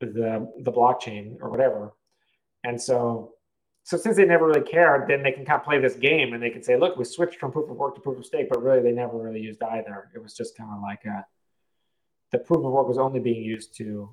[0.00, 1.92] the the blockchain or whatever."
[2.64, 3.34] And so,
[3.84, 6.42] so since they never really cared, then they can kind of play this game and
[6.42, 8.62] they can say, look, we switched from proof of work to proof of stake, but
[8.62, 10.10] really they never really used either.
[10.14, 11.26] It was just kind of like a,
[12.32, 14.10] the proof of work was only being used to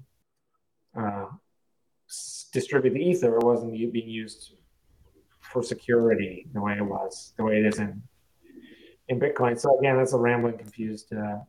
[0.95, 1.27] uh,
[2.51, 3.37] distribute the ether.
[3.37, 4.55] It wasn't being used
[5.39, 8.03] for security the way it was, the way it is in
[9.07, 9.57] in Bitcoin.
[9.59, 11.39] So again, that's a rambling, confused uh,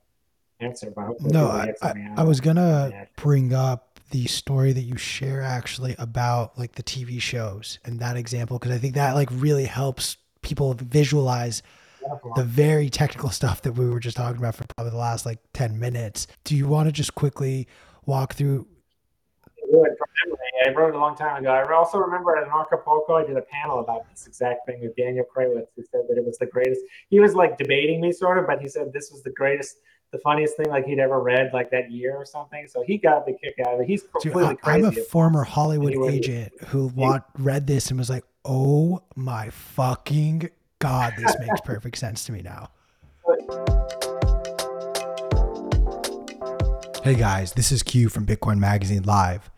[0.61, 0.93] answer.
[0.95, 5.97] But no, I, I, I was gonna bring up the story that you share actually
[5.99, 10.19] about like the TV shows and that example because I think that like really helps
[10.43, 11.63] people visualize
[12.37, 15.39] the very technical stuff that we were just talking about for probably the last like
[15.55, 16.27] 10 minutes.
[16.45, 17.67] Do you want to just quickly
[18.05, 18.67] walk through
[20.65, 21.51] I wrote it a long time ago.
[21.51, 25.25] I also remember at Anarchapulco, I did a panel about this exact thing with Daniel
[25.25, 26.83] Krawisz, who said that it was the greatest.
[27.09, 29.79] He was like debating me, sort of, but he said this was the greatest,
[30.13, 32.69] the funniest thing like he'd ever read, like that year or something.
[32.69, 33.87] So he got the kick out of it.
[33.87, 38.11] He's completely Dude, I, I'm a former Hollywood agent who want, read this and was
[38.11, 42.69] like, "Oh my fucking god, this makes perfect sense to me now."
[47.03, 49.51] Hey guys, this is Q from Bitcoin Magazine Live.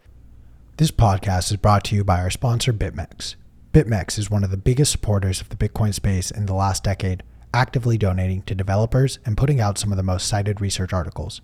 [0.77, 3.35] This podcast is brought to you by our sponsor, BitMEX.
[3.73, 7.25] BitMEX is one of the biggest supporters of the Bitcoin space in the last decade,
[7.55, 11.41] actively donating to developers and putting out some of the most cited research articles.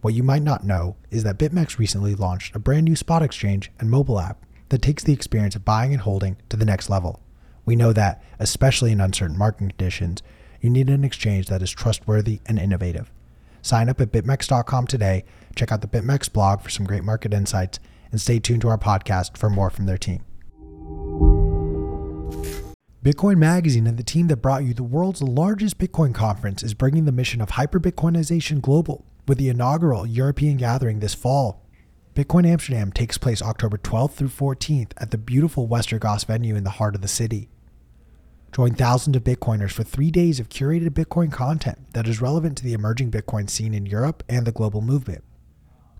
[0.00, 3.72] What you might not know is that BitMEX recently launched a brand new spot exchange
[3.80, 7.20] and mobile app that takes the experience of buying and holding to the next level.
[7.64, 10.22] We know that, especially in uncertain market conditions,
[10.60, 13.10] you need an exchange that is trustworthy and innovative.
[13.60, 15.24] Sign up at bitmex.com today,
[15.56, 17.80] check out the BitMEX blog for some great market insights,
[18.12, 20.24] and stay tuned to our podcast for more from their team.
[23.04, 27.04] Bitcoin Magazine and the team that brought you the world's largest Bitcoin conference is bringing
[27.04, 31.64] the mission of hyperbitcoinization global with the inaugural European gathering this fall.
[32.16, 36.70] Bitcoin Amsterdam takes place October 12th through 14th at the beautiful Westergas venue in the
[36.70, 37.48] heart of the city.
[38.50, 42.64] Join thousands of Bitcoiners for three days of curated Bitcoin content that is relevant to
[42.64, 45.22] the emerging Bitcoin scene in Europe and the global movement.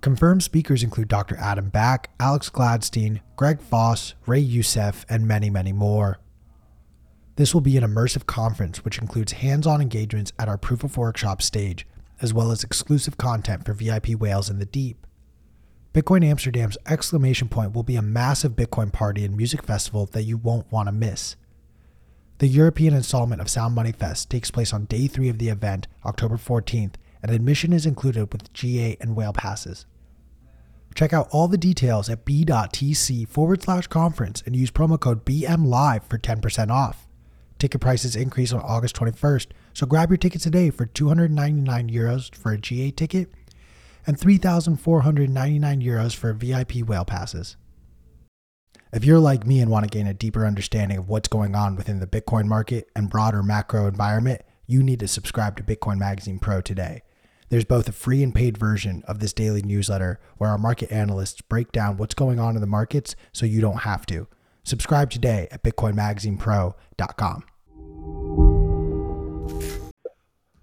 [0.00, 1.36] Confirmed speakers include Dr.
[1.36, 6.18] Adam Back, Alex Gladstein, Greg Foss, Ray Youssef, and many, many more.
[7.38, 10.96] This will be an immersive conference which includes hands on engagements at our Proof of
[10.96, 11.86] Workshop stage,
[12.20, 15.06] as well as exclusive content for VIP whales in the deep.
[15.94, 20.36] Bitcoin Amsterdam's exclamation point will be a massive Bitcoin party and music festival that you
[20.36, 21.36] won't want to miss.
[22.38, 25.86] The European installment of Sound Money Fest takes place on day three of the event,
[26.04, 29.86] October 14th, and admission is included with GA and whale passes.
[30.96, 36.02] Check out all the details at b.tc forward slash conference and use promo code BMLive
[36.02, 37.07] for 10% off.
[37.58, 42.52] Ticket prices increase on August 21st, so grab your tickets today for 299 euros for
[42.52, 43.32] a GA ticket
[44.06, 47.56] and 3,499 euros for VIP whale passes.
[48.92, 51.74] If you're like me and want to gain a deeper understanding of what's going on
[51.74, 56.38] within the Bitcoin market and broader macro environment, you need to subscribe to Bitcoin Magazine
[56.38, 57.02] Pro today.
[57.48, 61.40] There's both a free and paid version of this daily newsletter where our market analysts
[61.40, 64.28] break down what's going on in the markets so you don't have to.
[64.68, 67.44] Subscribe today at bitcoinmagazinepro.com.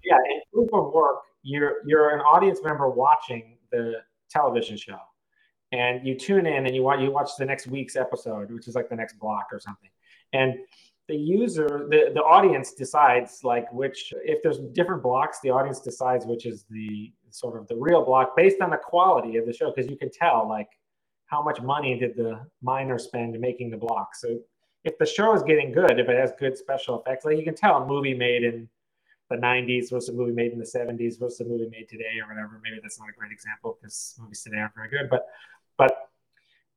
[0.04, 3.94] Yeah, in proof of work, you're you're an audience member watching the
[4.30, 5.00] television show.
[5.72, 8.76] And you tune in and you watch you watch the next week's episode, which is
[8.76, 9.90] like the next block or something.
[10.32, 10.54] And
[11.08, 16.26] the user the, the audience decides like which if there's different blocks the audience decides
[16.26, 19.72] which is the sort of the real block based on the quality of the show
[19.74, 20.68] because you can tell like
[21.26, 24.14] how much money did the miner spend making the block?
[24.14, 24.38] So
[24.84, 27.54] if the show is getting good if it has good special effects like you can
[27.54, 28.68] tell a movie made in
[29.28, 32.28] the 90s versus a movie made in the 70s versus a movie made today or
[32.28, 32.60] whatever.
[32.62, 35.26] Maybe that's not a great example because movies today aren't very good but
[35.76, 36.10] but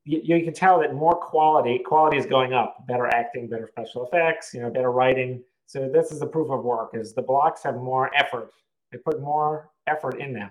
[0.04, 4.06] you, you can tell that more quality quality is going up better acting better special
[4.08, 5.44] effects you know better writing.
[5.68, 8.52] So this is the proof of work is the blocks have more effort.
[8.92, 10.50] They put more effort in them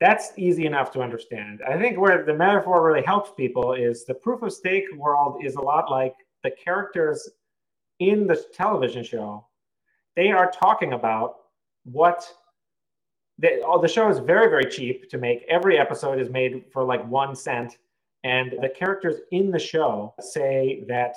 [0.00, 1.60] that's easy enough to understand.
[1.68, 5.56] I think where the metaphor really helps people is the proof of stake world is
[5.56, 7.28] a lot like the characters
[7.98, 9.46] in the television show.
[10.16, 11.36] They are talking about
[11.84, 12.26] what
[13.38, 15.44] they, oh, the show is very very cheap to make.
[15.48, 17.76] Every episode is made for like one cent.
[18.24, 21.14] And the characters in the show say that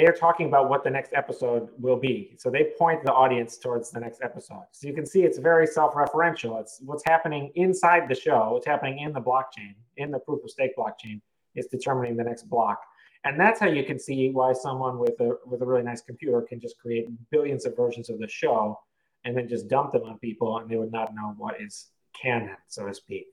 [0.00, 2.34] they are talking about what the next episode will be.
[2.38, 4.64] So they point the audience towards the next episode.
[4.72, 6.58] So you can see it's very self referential.
[6.58, 10.50] It's what's happening inside the show, what's happening in the blockchain, in the proof of
[10.50, 11.20] stake blockchain,
[11.54, 12.80] is determining the next block.
[13.24, 16.40] And that's how you can see why someone with a with a really nice computer
[16.40, 18.80] can just create billions of versions of the show
[19.26, 22.56] and then just dump them on people and they would not know what is canon,
[22.68, 23.26] so to speak.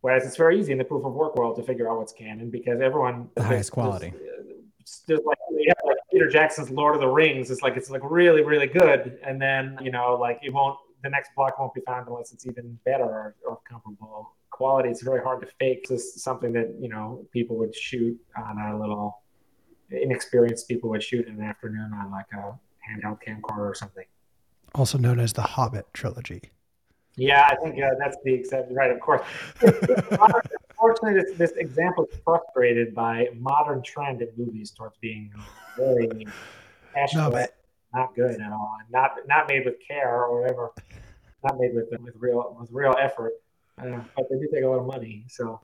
[0.00, 2.50] Whereas it's very easy in the proof of work world to figure out what's canon
[2.50, 4.12] because everyone the highest quality.
[5.06, 7.50] There's, like we have like Peter Jackson's Lord of the Rings.
[7.50, 11.10] It's like it's like really really good, and then you know like it won't the
[11.10, 14.90] next block won't be found unless it's even better or, or comparable quality.
[14.90, 15.86] It's very hard to fake.
[15.88, 19.22] This something that you know people would shoot on a little
[19.90, 24.04] inexperienced people would shoot in an afternoon on like a handheld camcorder or something.
[24.74, 26.42] Also known as the Hobbit trilogy.
[27.16, 28.90] Yeah, I think uh, that's the exception, right?
[28.90, 29.22] Of course.
[30.82, 35.30] Unfortunately, this, this example is frustrated by modern trend in movies towards being
[35.76, 36.26] very
[37.14, 37.56] no, but...
[37.94, 40.70] not good at all, not not made with care or whatever,
[41.44, 43.32] not made with with real with real effort.
[43.78, 45.60] Uh, but they do take a lot of money, so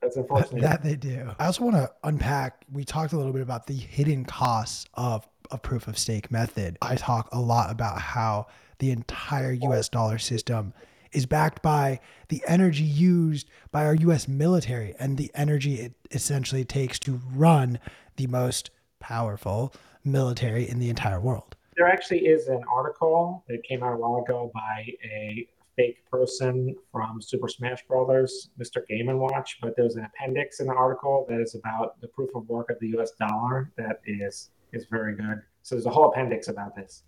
[0.00, 0.62] that's unfortunate.
[0.62, 1.30] That they do.
[1.38, 2.64] I also want to unpack.
[2.72, 6.78] We talked a little bit about the hidden costs of a proof of stake method.
[6.80, 8.46] I talk a lot about how
[8.78, 10.74] the entire US dollar system
[11.14, 16.64] is backed by the energy used by our US military and the energy it essentially
[16.64, 17.78] takes to run
[18.16, 19.72] the most powerful
[20.04, 21.56] military in the entire world.
[21.76, 26.76] There actually is an article that came out a while ago by a fake person
[26.92, 28.86] from Super Smash Brothers, Mr.
[28.86, 32.30] Game and Watch, but there's an appendix in the article that is about the proof
[32.36, 35.40] of work of the US dollar that is is very good.
[35.62, 37.02] So there's a whole appendix about this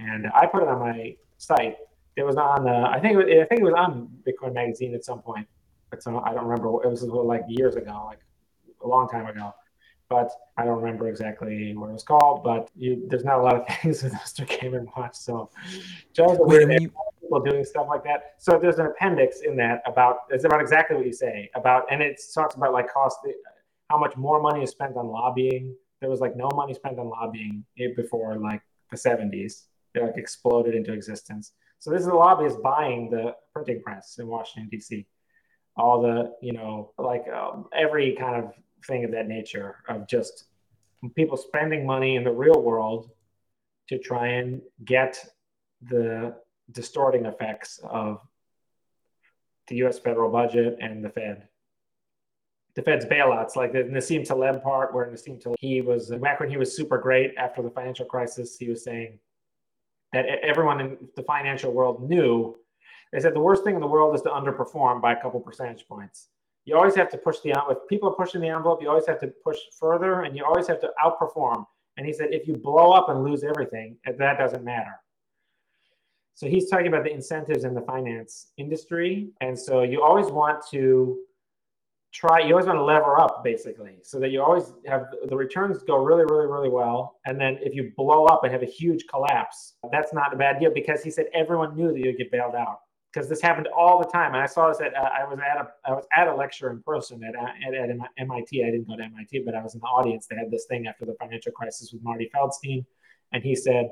[0.00, 1.76] and I put it on my site.
[2.16, 4.94] It was on, uh, I think, it was, I think it was on Bitcoin Magazine
[4.94, 5.46] at some point,
[5.90, 6.68] but some, I don't remember.
[6.84, 8.20] It was like years ago, like
[8.82, 9.54] a long time ago.
[10.08, 12.42] But I don't remember exactly what it was called.
[12.42, 14.46] But you, there's not a lot of things with Mr.
[14.46, 15.50] Game and Watch, so
[16.12, 16.90] just Wait, you...
[17.20, 18.34] people doing stuff like that.
[18.38, 22.02] So there's an appendix in that about it's about exactly what you say about, and
[22.02, 23.18] it talks about like cost,
[23.88, 25.76] how much more money is spent on lobbying.
[26.00, 30.74] There was like no money spent on lobbying before like the 70s they like exploded
[30.74, 31.52] into existence.
[31.80, 35.06] So this is the lobbyist buying the printing press in Washington D.C.
[35.76, 38.52] All the you know like um, every kind of
[38.86, 40.44] thing of that nature of just
[41.16, 43.10] people spending money in the real world
[43.88, 45.18] to try and get
[45.88, 46.36] the
[46.70, 48.20] distorting effects of
[49.68, 49.98] the U.S.
[49.98, 51.48] federal budget and the Fed.
[52.74, 56.50] The Fed's bailouts, like the Nassim Taleb part, where Nassim Taleb, he was back when
[56.50, 59.18] he was super great after the financial crisis, he was saying
[60.12, 62.56] that everyone in the financial world knew.
[63.12, 65.86] They said the worst thing in the world is to underperform by a couple percentage
[65.88, 66.28] points.
[66.64, 67.82] You always have to push the envelope.
[67.82, 70.66] If people are pushing the envelope, you always have to push further and you always
[70.68, 71.66] have to outperform.
[71.96, 74.94] And he said, if you blow up and lose everything, eh, that doesn't matter.
[76.34, 79.30] So he's talking about the incentives in the finance industry.
[79.40, 81.18] And so you always want to
[82.12, 85.82] try you always want to lever up basically so that you always have the returns
[85.84, 89.04] go really really really well and then if you blow up and have a huge
[89.08, 92.54] collapse that's not a bad deal because he said everyone knew that you'd get bailed
[92.54, 92.80] out
[93.12, 95.56] because this happened all the time and i saw this at uh, i was at
[95.56, 98.96] a i was at a lecture in person at, at, at mit i didn't go
[98.96, 101.52] to mit but i was in the audience they had this thing after the financial
[101.52, 102.84] crisis with marty feldstein
[103.32, 103.88] and he said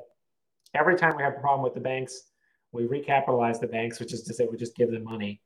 [0.74, 2.30] every time we have a problem with the banks
[2.72, 5.40] we recapitalize the banks which is to say we just give them money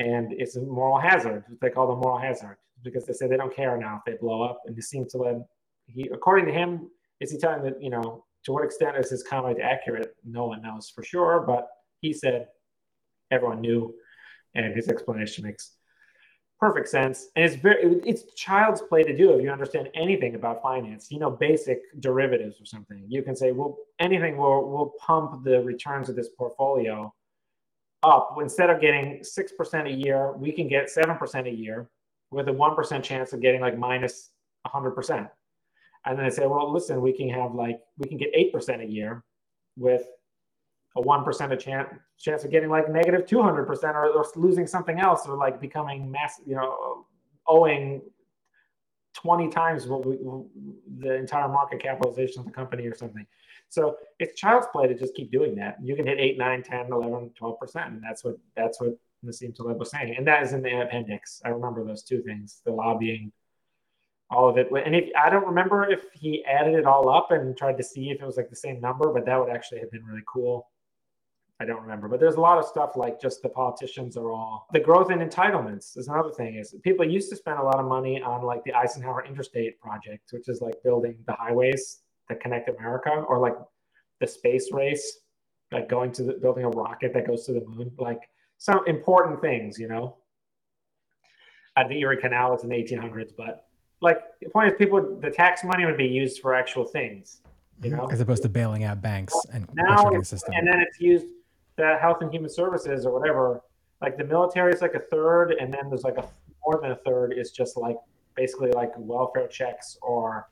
[0.00, 1.44] and it's a moral hazard.
[1.60, 4.42] They call them moral hazard because they say they don't care now if they blow
[4.42, 4.62] up.
[4.66, 5.36] And this seems to let
[5.86, 6.88] he, according to him,
[7.20, 10.16] is he telling that you know to what extent is his comment accurate?
[10.24, 11.68] No one knows for sure, but
[12.00, 12.48] he said
[13.30, 13.94] everyone knew,
[14.54, 15.72] and his explanation makes
[16.58, 17.28] perfect sense.
[17.36, 21.10] And it's very it's child's play to do if you understand anything about finance.
[21.10, 23.04] You know, basic derivatives or something.
[23.06, 27.12] You can say, well, anything will will pump the returns of this portfolio
[28.02, 28.36] up.
[28.40, 31.88] Instead of getting 6% a year, we can get 7% a year
[32.30, 34.30] with a 1% chance of getting like minus
[34.66, 35.28] 100%.
[36.06, 38.86] And then I say, well, listen, we can have like, we can get 8% a
[38.86, 39.22] year
[39.76, 40.02] with
[40.96, 45.26] a 1% a chance, chance of getting like negative 200% or, or losing something else
[45.26, 47.06] or like becoming mass, you know,
[47.46, 48.02] owing
[49.14, 50.18] 20 times what we,
[50.98, 53.26] the entire market capitalization of the company or something.
[53.70, 55.76] So it's child's play to just keep doing that.
[55.82, 57.86] You can hit 8, 9, 10, 11, 12%.
[57.86, 60.14] And that's what that's what Nassim Taleb was saying.
[60.18, 61.40] And that is in the appendix.
[61.44, 63.32] I remember those two things, the lobbying,
[64.28, 64.68] all of it.
[64.84, 68.10] And if I don't remember if he added it all up and tried to see
[68.10, 70.68] if it was like the same number, but that would actually have been really cool.
[71.60, 74.66] I don't remember, but there's a lot of stuff like just the politicians are all
[74.72, 77.84] the growth in entitlements is another thing is people used to spend a lot of
[77.84, 82.00] money on like the Eisenhower Interstate project, which is like building the highways
[82.30, 83.54] that connect America, or like
[84.20, 85.20] the space race,
[85.72, 88.20] like going to the, building a rocket that goes to the moon, like
[88.58, 90.16] some important things, you know.
[91.76, 93.66] At the Erie Canal, it's in the 1800s, but
[94.00, 97.42] like the point is, people the tax money would be used for actual things,
[97.82, 97.98] you mm-hmm.
[97.98, 100.54] know, as opposed to bailing out banks and now the system.
[100.54, 101.26] And then it's used
[101.76, 103.62] the Health and Human Services or whatever
[104.00, 106.24] like the military is like a third, and then there's like a
[106.66, 107.96] more than a third is just like
[108.34, 110.48] basically like welfare checks or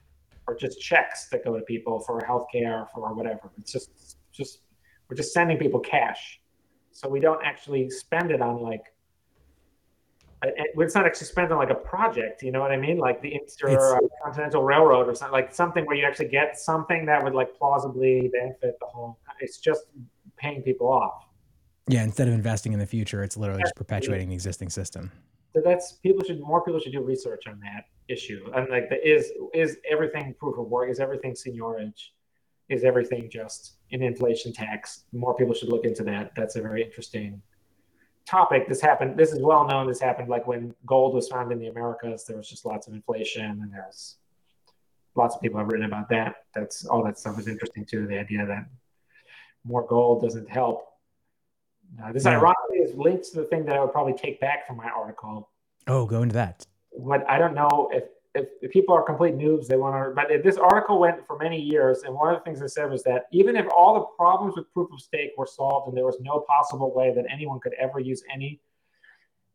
[0.49, 3.51] or just checks that go to people for healthcare for whatever.
[3.59, 4.61] It's just just
[5.09, 6.41] we're just sending people cash,
[6.91, 8.83] so we don't actually spend it on like.
[10.41, 12.99] It's not actually spent on like a project, you know what I mean?
[12.99, 17.25] Like the Intercontinental uh, Railroad or something, like something where you actually get something that
[17.25, 19.19] would like plausibly benefit the whole.
[19.41, 19.87] It's just
[20.37, 21.25] paying people off.
[21.89, 25.11] Yeah, instead of investing in the future, it's literally just perpetuating the existing system.
[25.55, 28.51] So that's people should more people should do research on that issue.
[28.55, 30.91] And like the is is everything proof of work?
[30.91, 32.11] Is everything seigniorage?
[32.69, 35.05] Is everything just an inflation tax?
[35.13, 36.35] More people should look into that.
[36.35, 37.41] That's a very interesting
[38.27, 38.69] topic.
[38.69, 39.17] This happened.
[39.17, 39.87] This is well known.
[39.87, 42.25] This happened like when gold was found in the Americas.
[42.25, 44.17] There was just lots of inflation, and there's
[45.15, 46.45] lots of people have written about that.
[46.55, 48.07] That's all that stuff is interesting too.
[48.07, 48.67] The idea that
[49.65, 50.88] more gold doesn't help
[52.03, 52.33] uh, this yeah.
[52.33, 55.51] ironically is linked to the thing that I would probably take back from my article.
[55.87, 56.67] Oh, go into that.
[56.99, 60.15] But I don't know if, if, if people are complete noobs, they want to.
[60.15, 63.03] But this article went for many years, and one of the things they said was
[63.05, 66.19] that even if all the problems with proof of stake were solved and there was
[66.21, 68.61] no possible way that anyone could ever use any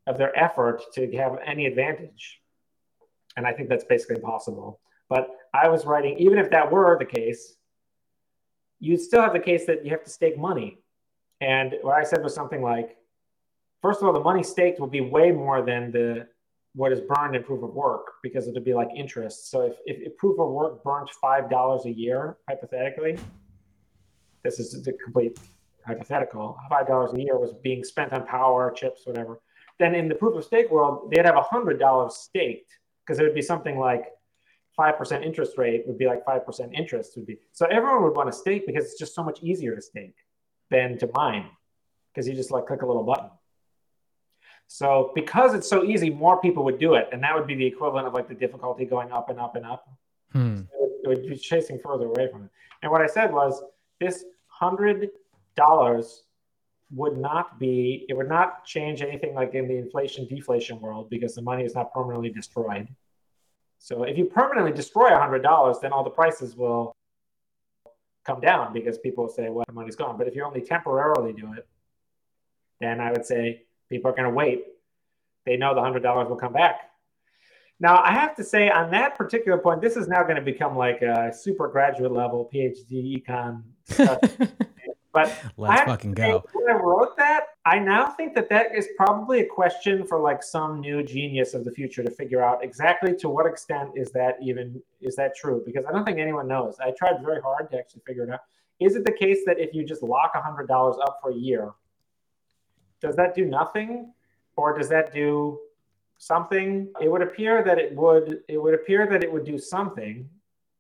[0.08, 2.42] of their effort to have any advantage,
[3.38, 4.80] and I think that's basically impossible.
[5.10, 7.56] But I was writing, even if that were the case,
[8.80, 10.83] you'd still have the case that you have to stake money
[11.44, 12.96] and what I said was something like,
[13.82, 16.28] first of all, the money staked will be way more than the
[16.76, 19.52] what is burned in proof of work because it'll be like interest.
[19.52, 23.18] So if, if, if proof of work burnt five dollars a year, hypothetically,
[24.44, 25.38] this is the complete
[25.86, 29.42] hypothetical, five dollars a year was being spent on power, chips, whatever.
[29.80, 32.72] Then in the proof of stake world, they'd have a hundred dollars staked
[33.06, 34.06] because it would be something like
[34.78, 37.38] five percent interest rate would be like five percent interest would be.
[37.52, 40.16] So everyone would want to stake because it's just so much easier to stake
[40.70, 41.50] than to mine
[42.14, 43.30] because you just like click a little button.
[44.68, 47.66] So because it's so easy, more people would do it, and that would be the
[47.66, 49.88] equivalent of like the difficulty going up and up and up.
[50.32, 50.62] Hmm.
[50.72, 52.50] So it would be chasing further away from it.
[52.82, 53.62] And what I said was
[54.00, 55.10] this hundred
[55.56, 56.24] dollars
[56.92, 61.36] would not be it would not change anything like in the inflation deflation world because
[61.36, 62.88] the money is not permanently destroyed.
[63.80, 66.96] So if you permanently destroy hundred dollars, then all the prices will
[68.26, 70.18] come down because people say, well, the money's gone.
[70.18, 71.68] But if you only temporarily do it,
[72.80, 74.66] then I would say people are going to wait.
[75.46, 76.92] They know the $100 will come back.
[77.80, 80.78] Now, I have to say, on that particular point, this is now going to become
[80.78, 83.64] like a super graduate level PhD econ
[85.14, 86.44] But let's fucking go.
[86.54, 90.42] When I wrote that, I now think that that is probably a question for like
[90.42, 94.38] some new genius of the future to figure out exactly to what extent is that
[94.42, 95.62] even is that true?
[95.66, 96.78] Because I don't think anyone knows.
[96.80, 98.40] I tried very hard to actually figure it out.
[98.80, 101.36] Is it the case that if you just lock a hundred dollars up for a
[101.36, 101.72] year,
[103.00, 104.12] does that do nothing,
[104.56, 105.60] or does that do
[106.18, 106.92] something?
[107.00, 108.40] It would appear that it would.
[108.48, 110.28] It would appear that it would do something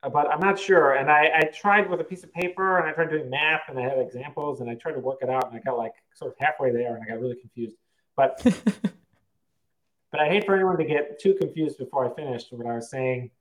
[0.09, 0.93] but I'm not sure.
[0.93, 3.79] And I, I tried with a piece of paper and I tried doing math and
[3.79, 6.31] I had examples and I tried to work it out and I got like sort
[6.31, 7.75] of halfway there and I got really confused.
[8.15, 8.41] But
[10.11, 12.89] but I hate for anyone to get too confused before I finished what I was
[12.89, 13.31] saying.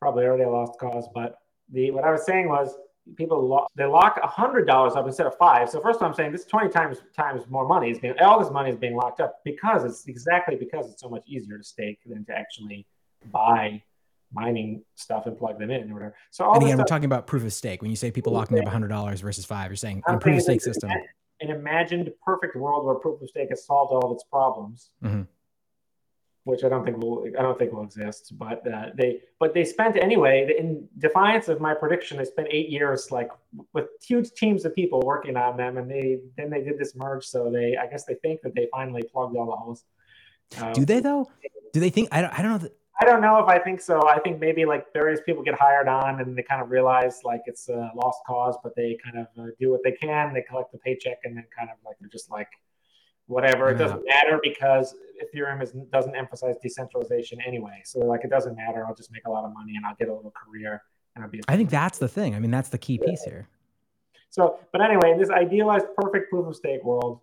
[0.00, 1.38] Probably already a lost cause, but
[1.72, 2.74] the what I was saying was
[3.16, 5.70] people lock, they lock a hundred dollars up instead of five.
[5.70, 8.70] So first, I'm saying this twenty times times more money is being all this money
[8.70, 12.24] is being locked up because it's exactly because it's so much easier to stake than
[12.26, 12.86] to actually
[13.30, 13.82] buy
[14.34, 16.16] mining stuff and plug them in or whatever.
[16.30, 17.80] So all and again, we're talking about proof of stake.
[17.82, 20.36] When you say people locking up hundred dollars versus five, you're saying in a proof
[20.36, 20.90] of stake system.
[21.40, 25.22] An imagined perfect world where proof of stake has solved all of its problems, mm-hmm.
[26.44, 28.32] which I don't think will I don't think will exist.
[28.38, 30.54] But uh, they but they spent anyway.
[30.56, 33.30] In defiance of my prediction, they spent eight years like
[33.72, 37.26] with huge teams of people working on them, and they then they did this merge.
[37.26, 39.84] So they I guess they think that they finally plugged all the holes.
[40.60, 41.28] Um, Do they though?
[41.72, 42.58] Do they think I don't I don't know.
[42.58, 44.08] That, I don't know if I think so.
[44.08, 47.40] I think maybe like various people get hired on and they kind of realize like
[47.46, 50.32] it's a lost cause, but they kind of uh, do what they can.
[50.32, 52.48] They collect the paycheck and then kind of like they're just like
[53.26, 53.70] whatever.
[53.70, 57.82] It doesn't matter because Ethereum is, doesn't emphasize decentralization anyway.
[57.84, 58.86] So like it doesn't matter.
[58.86, 60.82] I'll just make a lot of money and I'll get a little career
[61.16, 61.40] and I'll be.
[61.48, 62.36] I think that's the thing.
[62.36, 63.48] I mean, that's the key piece here.
[64.30, 67.20] So, but anyway, in this idealized perfect proof of stake world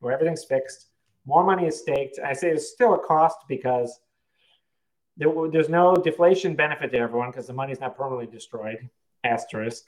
[0.00, 0.88] where everything's fixed,
[1.26, 2.18] more money is staked.
[2.24, 4.00] I say it's still a cost because
[5.18, 8.88] there, there's no deflation benefit to everyone because the money's not permanently destroyed.
[9.24, 9.84] Asterisk,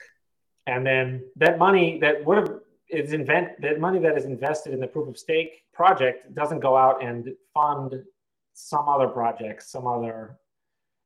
[0.67, 2.59] and then that money that would have
[2.89, 6.75] is invent that money that is invested in the proof of stake project doesn't go
[6.75, 8.03] out and fund
[8.53, 10.37] some other project, some other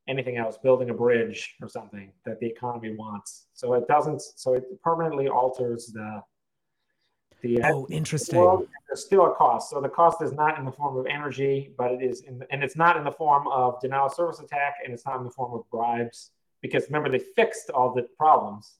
[0.07, 3.47] anything else, building a bridge or something that the economy wants.
[3.53, 4.21] So it doesn't.
[4.21, 6.21] So it permanently alters the
[7.45, 8.39] The uh, oh, interesting.
[8.39, 9.69] World, there's still a cost.
[9.69, 12.63] So the cost is not in the form of energy, but it is in, and
[12.63, 15.29] it's not in the form of denial of service attack, and it's not in the
[15.29, 16.31] form of bribes.
[16.61, 18.79] Because remember, they fixed all the problems.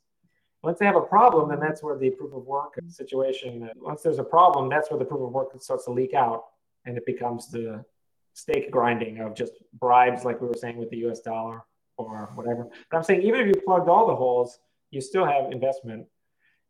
[0.63, 3.69] Once they have a problem, then that's where the proof of work situation.
[3.75, 6.45] Once there's a problem, that's where the proof of work starts to leak out,
[6.85, 7.85] and it becomes the
[8.33, 11.19] stake grinding of just bribes, like we were saying with the U.S.
[11.19, 11.61] dollar
[11.97, 12.67] or whatever.
[12.89, 14.57] But I'm saying even if you plugged all the holes,
[14.89, 16.07] you still have investment,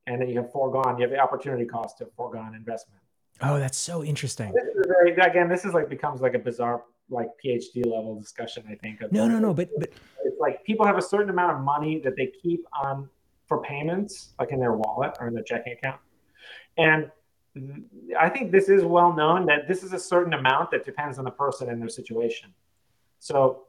[0.08, 0.98] and then you have foregone.
[0.98, 3.02] You have the opportunity cost of foregone investment.
[3.42, 4.54] Oh, that's so interesting.
[4.54, 8.64] This is very, again, this is like becomes like a bizarre like PhD level discussion.
[8.70, 9.02] I think.
[9.12, 9.54] No, no, no.
[9.54, 9.90] But but
[10.24, 13.10] it's like people have a certain amount of money that they keep on
[13.46, 16.00] for payments, like in their wallet or in their checking account,
[16.78, 17.12] and
[18.20, 21.26] I think this is well known that this is a certain amount that depends on
[21.26, 22.54] the person and their situation.
[23.20, 23.68] So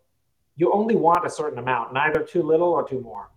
[0.56, 3.30] you only want a certain amount, neither too little or too more.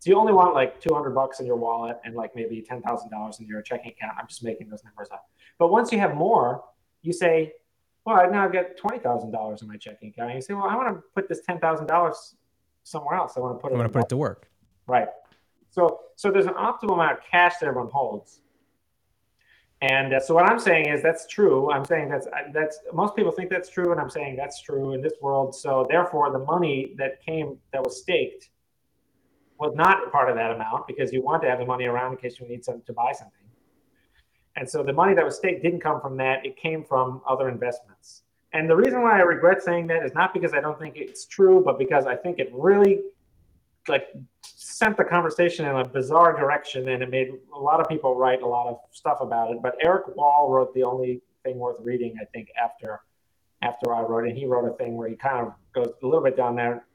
[0.00, 3.46] So you only want like 200 bucks in your wallet and like maybe $10,000 in
[3.46, 4.14] your checking account.
[4.18, 5.28] I'm just making those numbers up.
[5.58, 6.64] But once you have more,
[7.02, 7.52] you say,
[8.06, 10.30] well, now I've got $20,000 in my checking account.
[10.30, 12.34] And you say, well, I want to put this $10,000
[12.82, 13.34] somewhere else.
[13.36, 13.74] I want to put it.
[13.74, 14.48] I want to put it to work.
[14.86, 15.08] Right.
[15.68, 18.40] So, so there's an optimal amount of cash that everyone holds.
[19.82, 21.70] And uh, so what I'm saying is that's true.
[21.70, 25.00] I'm saying that's that's most people think that's true, and I'm saying that's true in
[25.00, 25.54] this world.
[25.54, 28.50] So therefore, the money that came that was staked
[29.60, 32.18] was not part of that amount because you want to have the money around in
[32.18, 33.36] case you need something to buy something.
[34.56, 37.48] And so the money that was staked didn't come from that; it came from other
[37.48, 38.22] investments.
[38.52, 41.26] And the reason why I regret saying that is not because I don't think it's
[41.26, 43.00] true, but because I think it really
[43.88, 44.08] like
[44.42, 48.42] sent the conversation in a bizarre direction and it made a lot of people write
[48.42, 49.62] a lot of stuff about it.
[49.62, 53.00] But Eric Wall wrote the only thing worth reading, I think, after
[53.62, 54.36] after I wrote it.
[54.36, 56.86] He wrote a thing where he kind of goes a little bit down there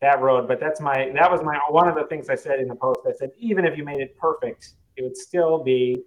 [0.00, 0.48] that road.
[0.48, 3.00] But that's my that was my one of the things I said in the post.
[3.06, 6.02] I said even if you made it perfect, it would still be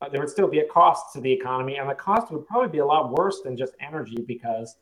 [0.00, 2.68] uh, there would still be a cost to the economy, and the cost would probably
[2.68, 4.76] be a lot worse than just energy because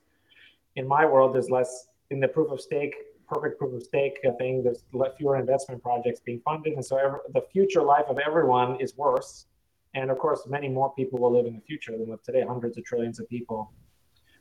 [0.76, 2.94] in my world there's less in the proof of stake
[3.30, 4.62] perfect proof of stake thing.
[4.62, 4.82] There's
[5.16, 9.46] fewer investment projects being funded, and so the future life of everyone is worse.
[9.94, 12.44] And of course, many more people will live in the future than live today.
[12.46, 13.72] Hundreds of trillions of people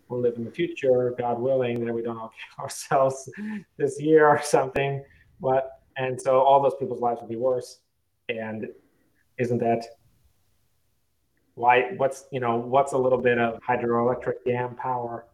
[0.09, 3.29] will live in the future, God willing, that we don't all kill ourselves
[3.77, 5.03] this year or something.
[5.39, 7.79] But and so all those people's lives will be worse.
[8.27, 8.67] And
[9.37, 9.85] isn't that
[11.55, 11.91] why?
[11.97, 15.25] What's you know what's a little bit of hydroelectric dam power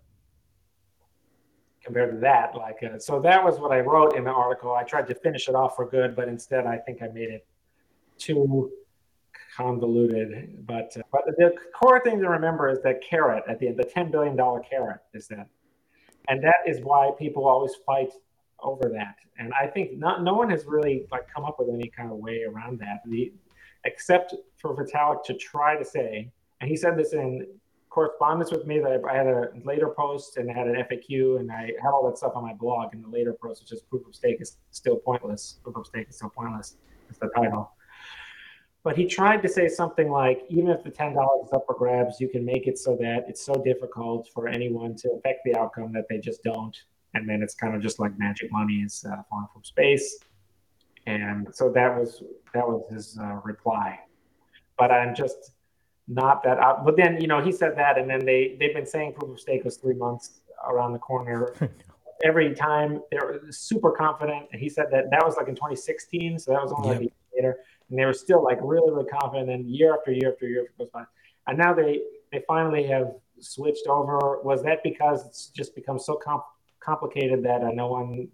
[1.86, 2.56] compared to that.
[2.56, 4.74] Like, uh, so that was what I wrote in the article.
[4.74, 7.46] I tried to finish it off for good, but instead I think I made it
[8.18, 8.72] too
[9.56, 10.66] convoluted.
[10.66, 13.84] But uh, but the core thing to remember is that carrot at the end, the
[13.84, 15.48] ten billion dollar carrot is that,
[16.28, 18.12] and that is why people always fight
[18.60, 19.16] over that.
[19.38, 22.18] And I think not no one has really like come up with any kind of
[22.18, 23.02] way around that.
[23.06, 23.32] The
[23.84, 27.46] except for Vitalik to try to say, and he said this in
[27.96, 31.50] correspondence with me that I had a later post and I had an FAQ and
[31.50, 34.06] I had all that stuff on my blog And the later post, which is proof
[34.06, 35.60] of stake is still pointless.
[35.64, 36.76] Proof of stake is still pointless.
[37.10, 37.72] It's the title.
[38.86, 41.74] But he tried to say something like, even if the ten dollars is up for
[41.74, 45.58] grabs, you can make it so that it's so difficult for anyone to affect the
[45.58, 46.78] outcome that they just don't,
[47.16, 50.20] and then it's kind of just like magic money is uh, falling from space.
[51.08, 52.22] And so that was
[52.54, 54.00] that was his uh, reply.
[54.78, 55.54] But I'm just
[56.08, 56.86] not that out.
[56.86, 59.40] But then, you know, he said that, and then they they've been saying proof of
[59.40, 61.56] stake was three months around the corner.
[62.24, 64.46] Every time they're super confident.
[64.52, 66.98] And he said that that was like in 2016, so that was only yep.
[66.98, 67.58] like a year later,
[67.90, 69.50] and they were still like really, really confident.
[69.50, 71.04] And year after year after year goes by,
[71.48, 74.42] and now they they finally have switched over.
[74.44, 76.44] Was that because it's just become so comp-
[76.80, 78.28] complicated that uh, no one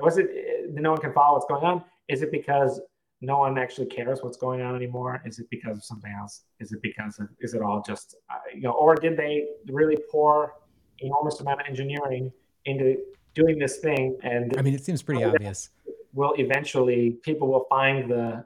[0.00, 0.28] was it
[0.70, 1.84] no one can follow what's going on?
[2.08, 2.80] Is it because
[3.20, 5.20] no one actually cares what's going on anymore?
[5.24, 6.44] Is it because of something else?
[6.60, 9.96] Is it because of, is it all just, uh, you know, or did they really
[10.10, 10.54] pour
[11.00, 12.32] enormous amount of engineering
[12.64, 12.96] into
[13.34, 14.16] doing this thing?
[14.22, 15.70] And I mean, it seems pretty obvious.
[16.14, 18.44] Will eventually people will find the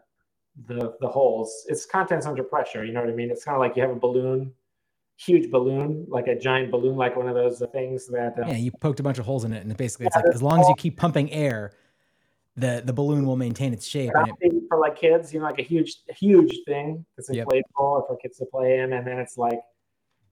[0.66, 1.64] the the holes.
[1.68, 2.84] It's contents under pressure.
[2.84, 3.30] You know what I mean?
[3.30, 4.52] It's kind of like you have a balloon,
[5.16, 8.38] huge balloon, like a giant balloon, like one of those things that.
[8.38, 10.42] Uh, yeah, you poked a bunch of holes in it, and basically it's like as
[10.42, 11.72] long as you keep pumping air
[12.56, 14.12] the the balloon will maintain its shape.
[14.40, 18.06] It, for like kids, you know, like a huge huge thing that's inflatable yep.
[18.06, 19.60] for kids to play in, and then it's like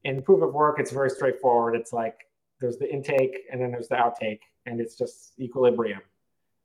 [0.04, 1.74] in proof of work, it's very straightforward.
[1.74, 2.16] It's like
[2.60, 6.00] there's the intake and then there's the outtake, and it's just equilibrium.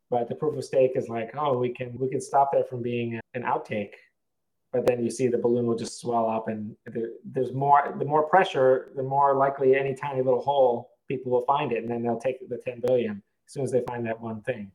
[0.10, 2.82] But the proof of stake is like, oh, we can we can stop that from
[2.82, 3.94] being an outtake,
[4.72, 6.76] but then you see the balloon will just swell up, and
[7.24, 7.96] there's more.
[7.98, 11.90] The more pressure, the more likely any tiny little hole people will find it, and
[11.90, 14.72] then they'll take the 10 billion as soon as they find that one thing.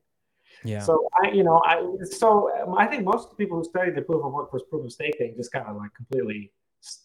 [0.65, 0.81] Yeah.
[0.81, 4.33] So I, you know, I so I think most people who studied the proof of
[4.33, 6.53] work versus proof of stake thing just kind of like completely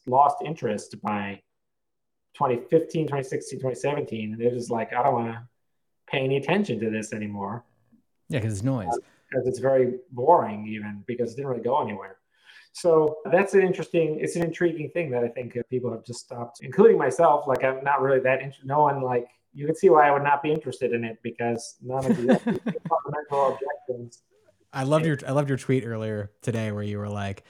[0.08, 1.42] lost interest by
[2.36, 5.48] 2015, 2016, 2017, and they're just like, I don't want to
[6.08, 7.64] pay any attention to this anymore.
[8.30, 8.88] Yeah, because it's noise.
[9.30, 12.18] Because it's very boring, even because it didn't really go anywhere.
[12.74, 16.60] So that's an interesting, it's an intriguing thing that I think people have just stopped,
[16.62, 17.48] including myself.
[17.48, 18.66] Like I'm not really that interested.
[18.66, 21.78] No one like you can see why I would not be interested in it because
[21.82, 22.36] none of the
[22.90, 24.22] fundamental objections.
[24.74, 27.46] I loved your I loved your tweet earlier today where you were like,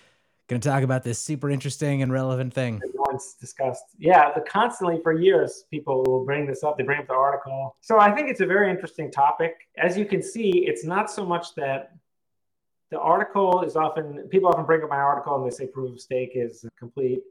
[0.48, 2.82] going to talk about this super interesting and relevant thing.
[2.94, 3.84] Once discussed.
[3.98, 6.78] Yeah, the constantly for years people will bring this up.
[6.78, 7.76] They bring up the article.
[7.82, 9.56] So I think it's a very interesting topic.
[9.78, 11.94] As you can see, it's not so much that
[12.92, 16.00] the article is often people often bring up my article and they say proof of
[16.00, 17.22] stake is a complete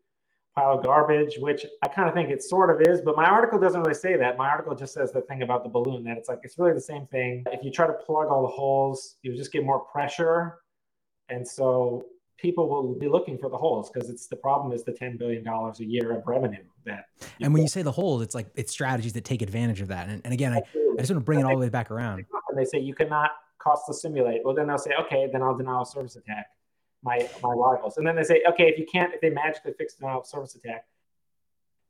[0.55, 3.59] pile of garbage, which I kind of think it sort of is, but my article
[3.59, 4.37] doesn't really say that.
[4.37, 6.81] My article just says the thing about the balloon that it's like it's really the
[6.81, 7.45] same thing.
[7.51, 10.59] If you try to plug all the holes, you just get more pressure.
[11.29, 12.05] And so
[12.39, 15.47] people will be looking for the holes because it's the problem is the $10 billion
[15.47, 17.07] a year of revenue that
[17.41, 20.09] and when you say the holes it's like it's strategies that take advantage of that.
[20.09, 22.25] And, and again I, I just want to bring it all the way back around.
[22.51, 24.43] And they say you cannot costless simulate.
[24.45, 26.47] Well then they'll say okay then i'll denial of service attack
[27.03, 27.97] my my rivals.
[27.97, 30.55] And then they say okay if you can't if they magically fix denial of service
[30.55, 30.85] attack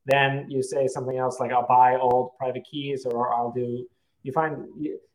[0.06, 3.86] then you say something else like i'll buy old private keys or i'll do
[4.22, 4.66] you find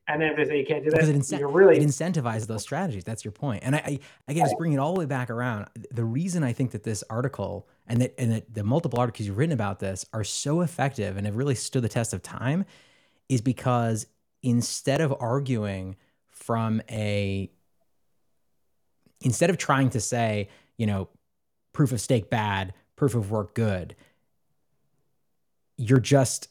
[0.10, 2.48] and then if they say you can't do that, because it, incent- really it incentivizes
[2.48, 3.04] those strategies.
[3.04, 3.64] That's your point.
[3.64, 5.68] And I, I again, just bring it all the way back around.
[5.92, 9.38] The reason I think that this article and that and that the multiple articles you've
[9.38, 12.66] written about this are so effective and have really stood the test of time
[13.30, 14.08] is because
[14.42, 15.96] instead of arguing
[16.28, 17.52] from a
[19.22, 21.08] instead of trying to say, you know,
[21.72, 23.96] proof of stake bad, proof of work good,
[25.78, 26.48] you're just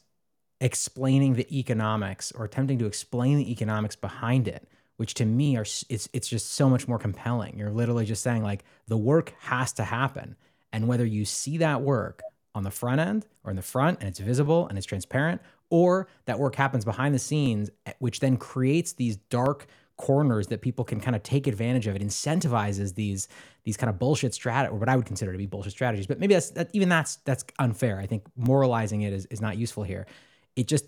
[0.61, 4.67] explaining the economics or attempting to explain the economics behind it
[4.99, 7.57] which to me are it's it's just so much more compelling.
[7.57, 10.35] You're literally just saying like the work has to happen.
[10.73, 12.21] And whether you see that work
[12.53, 16.09] on the front end or in the front and it's visible and it's transparent or
[16.25, 20.83] that work happens behind the scenes eh, which then creates these dark corners that people
[20.83, 21.95] can kind of take advantage of.
[21.95, 23.29] It incentivizes these
[23.63, 26.07] these kind of bullshit strat or what i would consider to be bullshit strategies.
[26.07, 27.99] But maybe that's that, even that's that's unfair.
[27.99, 30.07] I think moralizing it is, is not useful here
[30.55, 30.85] it just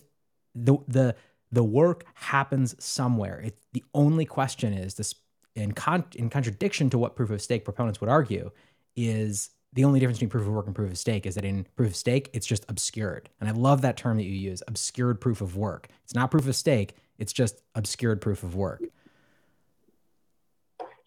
[0.55, 1.15] the the
[1.51, 3.41] the work happens somewhere.
[3.41, 5.15] It, the only question is this
[5.55, 8.51] in con, in contradiction to what proof of stake proponents would argue
[8.95, 11.65] is the only difference between proof of work and proof of stake is that in
[11.75, 13.29] proof of stake it's just obscured.
[13.39, 15.87] And I love that term that you use, obscured proof of work.
[16.03, 18.81] It's not proof of stake, it's just obscured proof of work.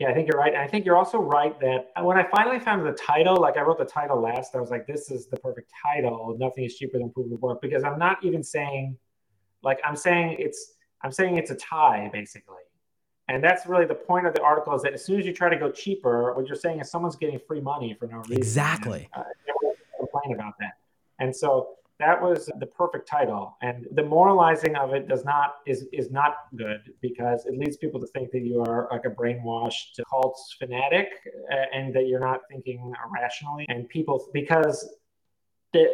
[0.00, 0.52] Yeah, I think you're right.
[0.52, 3.62] And I think you're also right that when I finally found the title, like I
[3.62, 6.36] wrote the title last, I was like, this is the perfect title.
[6.38, 8.96] Nothing is cheaper than proof of work because I'm not even saying,
[9.62, 12.56] like, I'm saying it's, I'm saying it's a tie basically.
[13.28, 15.48] And that's really the point of the article is that as soon as you try
[15.48, 18.36] to go cheaper, what you're saying is someone's getting free money for no reason.
[18.36, 19.08] Exactly.
[19.14, 19.68] And, uh,
[19.98, 20.72] complain about that.
[21.20, 23.56] And so that was the perfect title.
[23.62, 28.00] And the moralizing of it does not is is not good because it leads people
[28.00, 31.08] to think that you are like a brainwashed cult fanatic
[31.52, 33.64] uh, and that you're not thinking rationally.
[33.68, 34.88] And people because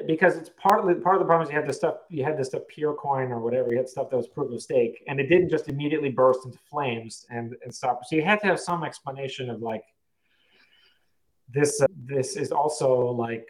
[0.06, 2.48] because it's partly part of the problem is you had this stuff you had this
[2.48, 5.48] stuff Peercoin or whatever you had stuff that was proof of stake and it didn't
[5.48, 8.04] just immediately burst into flames and and stop.
[8.06, 9.84] So you had to have some explanation of like
[11.52, 13.48] this uh, this is also like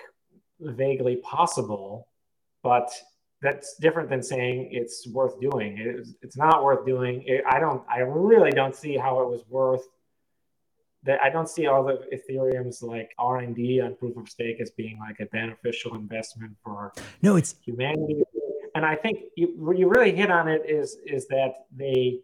[0.61, 2.09] vaguely possible
[2.63, 2.91] but
[3.43, 5.79] that's different than saying it's worth doing.
[5.79, 7.23] It's, it's not worth doing.
[7.27, 7.83] It, I don't.
[7.89, 9.89] I really don't see how it was worth.
[11.05, 14.61] That I don't see all the Ethereum's like R and D on proof of stake
[14.61, 16.93] as being like a beneficial investment for
[17.23, 18.23] no, it's humanity.
[18.75, 22.21] And I think you you really hit on it is is that they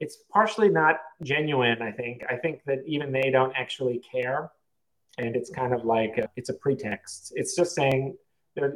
[0.00, 1.80] it's partially not genuine.
[1.80, 4.50] I think I think that even they don't actually care,
[5.16, 7.32] and it's kind of like a, it's a pretext.
[7.34, 8.16] It's just saying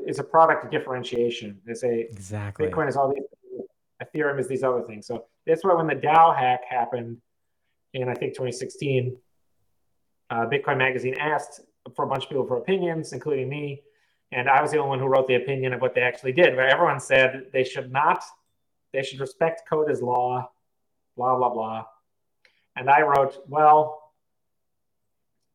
[0.07, 1.61] is a product of differentiation.
[1.65, 3.25] There's a exactly Bitcoin is all these,
[4.03, 5.07] Ethereum is these other things.
[5.07, 7.19] So that's why when the DAO hack happened
[7.95, 9.17] in I think 2016,
[10.31, 11.61] uh, Bitcoin Magazine asked
[11.95, 13.83] for a bunch of people for opinions, including me,
[14.31, 16.57] and I was the only one who wrote the opinion of what they actually did.
[16.57, 18.23] Where everyone said they should not,
[18.93, 20.51] they should respect code as law,
[21.17, 21.85] blah blah blah,
[22.77, 24.02] and I wrote, well,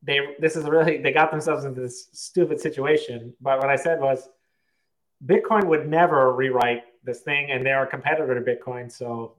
[0.02, 3.34] they this is really they got themselves into this stupid situation.
[3.40, 4.28] But what I said was
[5.26, 8.90] Bitcoin would never rewrite this thing, and they're a competitor to Bitcoin.
[8.90, 9.34] So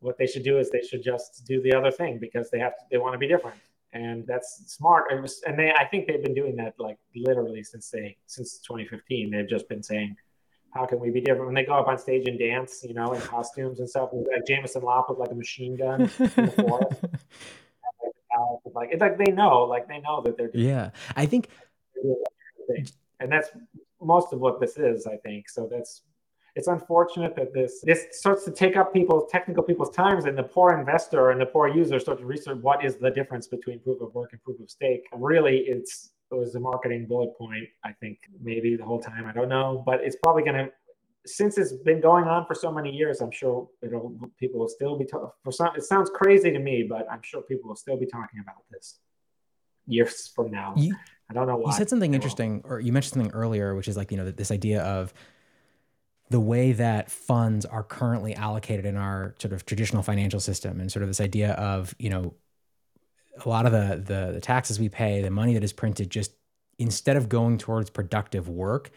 [0.00, 2.76] what they should do is they should just do the other thing because they have
[2.76, 3.58] to, they want to be different,
[3.92, 5.12] and that's smart.
[5.12, 8.58] It was, and they I think they've been doing that like literally since they since
[8.58, 9.30] 2015.
[9.30, 10.16] They've just been saying
[10.70, 13.12] how can we be different when they go up on stage and dance, you know,
[13.12, 14.10] in costumes and stuff?
[14.12, 17.00] Like uh, Jameson Lopp with like a machine gun in the forest.
[18.78, 20.90] like it's like they know, like they know that they're yeah.
[21.16, 21.48] I think,
[23.20, 23.50] and that's
[24.00, 25.06] most of what this is.
[25.06, 25.68] I think so.
[25.70, 26.02] That's
[26.54, 30.42] it's unfortunate that this this starts to take up people's technical people's times, and the
[30.42, 34.00] poor investor and the poor user start to research what is the difference between proof
[34.00, 35.04] of work and proof of stake.
[35.12, 37.68] Really, it's it was a marketing bullet point.
[37.84, 39.26] I think maybe the whole time.
[39.26, 40.70] I don't know, but it's probably going to
[41.26, 44.96] since it's been going on for so many years, I'm sure it'll people will still
[44.96, 45.30] be talking.
[45.44, 48.40] For some, it sounds crazy to me, but I'm sure people will still be talking
[48.40, 48.98] about this
[49.86, 50.74] years from now.
[50.76, 50.94] You,
[51.30, 51.70] I don't know why.
[51.70, 54.50] You said something interesting, or you mentioned something earlier, which is like you know this
[54.50, 55.12] idea of
[56.30, 60.90] the way that funds are currently allocated in our sort of traditional financial system, and
[60.90, 62.34] sort of this idea of you know
[63.44, 66.32] a lot of the the, the taxes we pay, the money that is printed, just
[66.78, 68.90] instead of going towards productive work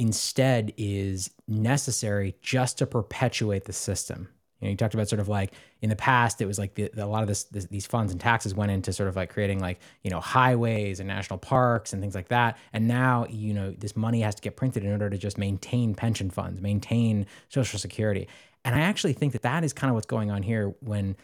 [0.00, 4.28] instead is necessary just to perpetuate the system.
[4.58, 6.90] You know, you talked about sort of like in the past, it was like the,
[6.92, 9.30] the, a lot of this, this, these funds and taxes went into sort of like
[9.30, 12.58] creating like you know highways and national parks and things like that.
[12.72, 15.94] And now you know this money has to get printed in order to just maintain
[15.94, 18.26] pension funds, maintain Social Security.
[18.64, 21.14] And I actually think that that is kind of what's going on here when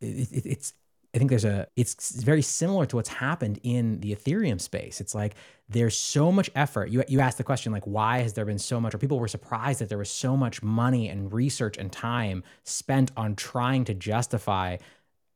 [0.00, 0.72] it, it, it's
[1.16, 5.00] I think there's a it's very similar to what's happened in the Ethereum space.
[5.00, 5.34] It's like
[5.66, 6.90] there's so much effort.
[6.90, 9.26] You you asked the question like why has there been so much or people were
[9.26, 13.94] surprised that there was so much money and research and time spent on trying to
[13.94, 14.76] justify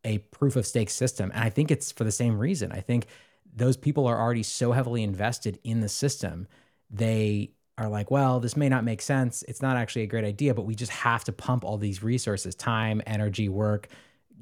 [0.04, 1.30] a proof of stake system.
[1.32, 2.72] And I think it's for the same reason.
[2.72, 3.06] I think
[3.56, 6.46] those people are already so heavily invested in the system.
[6.90, 9.42] They are like, well, this may not make sense.
[9.48, 12.54] It's not actually a great idea, but we just have to pump all these resources,
[12.54, 13.88] time, energy, work,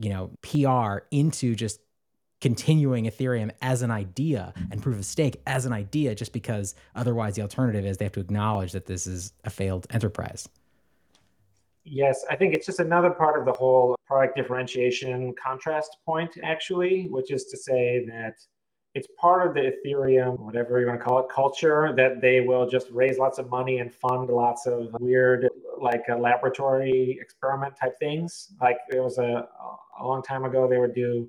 [0.01, 1.81] you know, PR into just
[2.41, 7.35] continuing Ethereum as an idea and proof of stake as an idea, just because otherwise
[7.35, 10.49] the alternative is they have to acknowledge that this is a failed enterprise.
[11.85, 17.07] Yes, I think it's just another part of the whole product differentiation contrast point, actually,
[17.11, 18.35] which is to say that
[18.99, 22.69] it's part of the Ethereum, whatever you want to call it, culture that they will
[22.69, 25.49] just raise lots of money and fund lots of weird,
[25.81, 28.53] like a laboratory experiment type things.
[28.61, 29.49] Like there was a
[30.01, 31.29] a long time ago they would do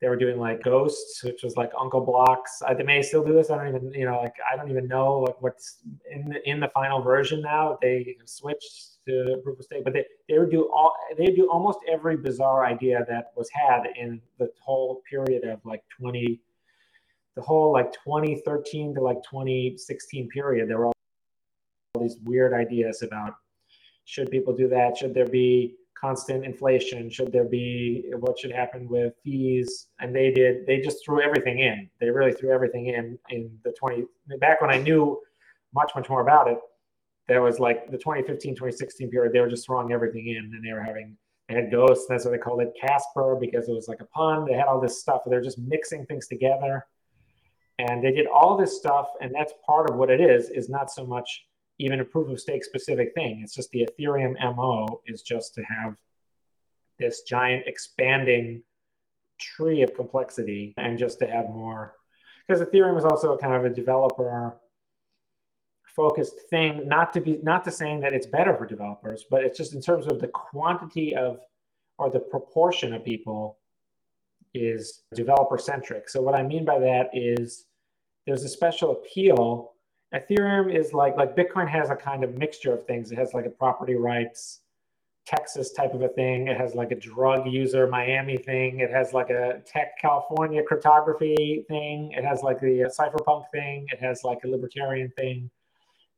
[0.00, 3.32] they were doing like ghosts which was like uncle blocks I, they may still do
[3.32, 5.78] this i don't even you know like i don't even know like what's
[6.10, 10.04] in the in the final version now they switched to proof of stake but they,
[10.28, 14.50] they would do all they do almost every bizarre idea that was had in the
[14.60, 16.40] whole period of like 20
[17.36, 20.92] the whole like 2013 to like 2016 period there were all
[22.00, 23.34] these weird ideas about
[24.04, 27.10] should people do that should there be constant inflation?
[27.10, 29.88] Should there be what should happen with fees?
[29.98, 30.66] And they did.
[30.66, 31.88] They just threw everything in.
[32.00, 34.04] They really threw everything in in the 20
[34.38, 35.20] back when I knew
[35.74, 36.58] much much more about it.
[37.28, 39.32] There was like the 2015 2016 period.
[39.32, 41.16] They were just throwing everything in, and they were having
[41.48, 42.06] they had ghosts.
[42.08, 44.44] That's what they called it, Casper, because it was like a pun.
[44.46, 45.22] They had all this stuff.
[45.26, 46.86] They're just mixing things together,
[47.78, 49.08] and they did all this stuff.
[49.20, 50.50] And that's part of what it is.
[50.50, 51.46] Is not so much
[51.78, 53.40] even a proof of stake specific thing.
[53.42, 55.94] It's just the Ethereum MO is just to have
[56.98, 58.62] this giant expanding
[59.38, 61.94] tree of complexity and just to have more.
[62.46, 64.56] Because Ethereum is also kind of a developer
[65.94, 69.56] focused thing, not to be not to saying that it's better for developers, but it's
[69.56, 71.40] just in terms of the quantity of
[71.98, 73.58] or the proportion of people
[74.56, 76.08] is developer centric.
[76.08, 77.66] So what I mean by that is
[78.26, 79.72] there's a special appeal
[80.14, 83.10] Ethereum is like like Bitcoin has a kind of mixture of things.
[83.10, 84.60] It has like a property rights
[85.26, 86.46] Texas type of a thing.
[86.46, 88.78] It has like a drug user Miami thing.
[88.78, 92.12] It has like a tech California cryptography thing.
[92.12, 93.86] It has like the uh, cypherpunk thing.
[93.92, 95.50] It has like a libertarian thing.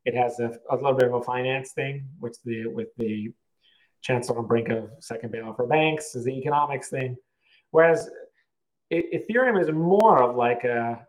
[0.05, 3.33] It has a, a little bit of a finance thing, which the with the
[4.03, 7.17] Chancellor on brink of second bailout for banks is the economics thing.
[7.71, 8.09] Whereas
[8.93, 11.07] Ethereum is more of like a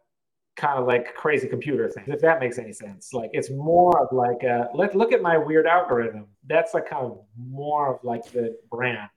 [0.58, 3.14] kind of like crazy computer thing, if that makes any sense.
[3.14, 6.28] Like it's more of like a, let look at my weird algorithm.
[6.48, 9.10] That's like kind of more of like the brand.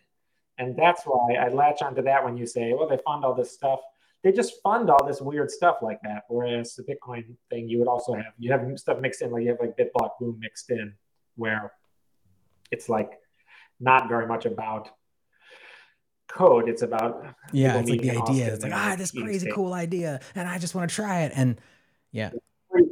[0.58, 3.52] And that's why I latch onto that when you say, well, they fund all this
[3.52, 3.80] stuff.
[4.22, 6.22] They just fund all this weird stuff like that.
[6.28, 9.48] Whereas the Bitcoin thing, you would also have you have stuff mixed in, like you
[9.48, 10.94] have like BitBlock Boom mixed in,
[11.34, 11.72] where
[12.70, 13.18] it's like
[13.80, 14.90] not very much about
[16.32, 16.68] code.
[16.68, 18.54] It's about yeah, it's like the idea.
[18.54, 19.54] It's like ah, this crazy state.
[19.54, 21.32] cool idea, and I just want to try it.
[21.34, 21.60] And
[22.10, 22.30] yeah,
[22.70, 22.88] free,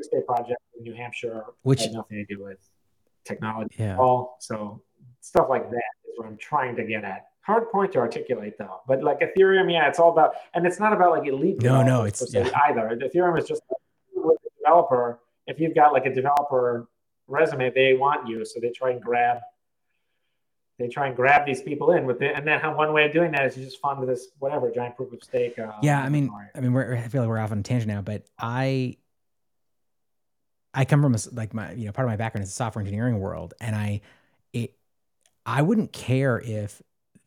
[0.00, 2.58] state project in New Hampshire, which had nothing to do with
[3.24, 3.94] technology yeah.
[3.94, 4.36] at all.
[4.40, 4.82] So
[5.20, 7.26] stuff like that is what I'm trying to get at.
[7.42, 10.92] Hard point to articulate though, but like Ethereum, yeah, it's all about, and it's not
[10.92, 11.62] about like elite.
[11.62, 12.48] No, no, it's yeah.
[12.68, 12.98] either.
[13.02, 15.20] Ethereum is just like, with a developer.
[15.46, 16.88] If you've got like a developer
[17.26, 19.38] resume, they want you, so they try and grab
[20.80, 23.12] they try and grab these people in with it, and then how, one way of
[23.12, 25.58] doing that is you just fund this whatever giant proof of stake.
[25.58, 27.88] Uh, yeah, I mean, I mean, we're, I feel like we're off on a tangent
[27.88, 28.96] now, but I,
[30.72, 32.80] I come from a, like my, you know, part of my background is the software
[32.80, 34.00] engineering world, and I,
[34.52, 34.74] it,
[35.44, 36.80] I wouldn't care if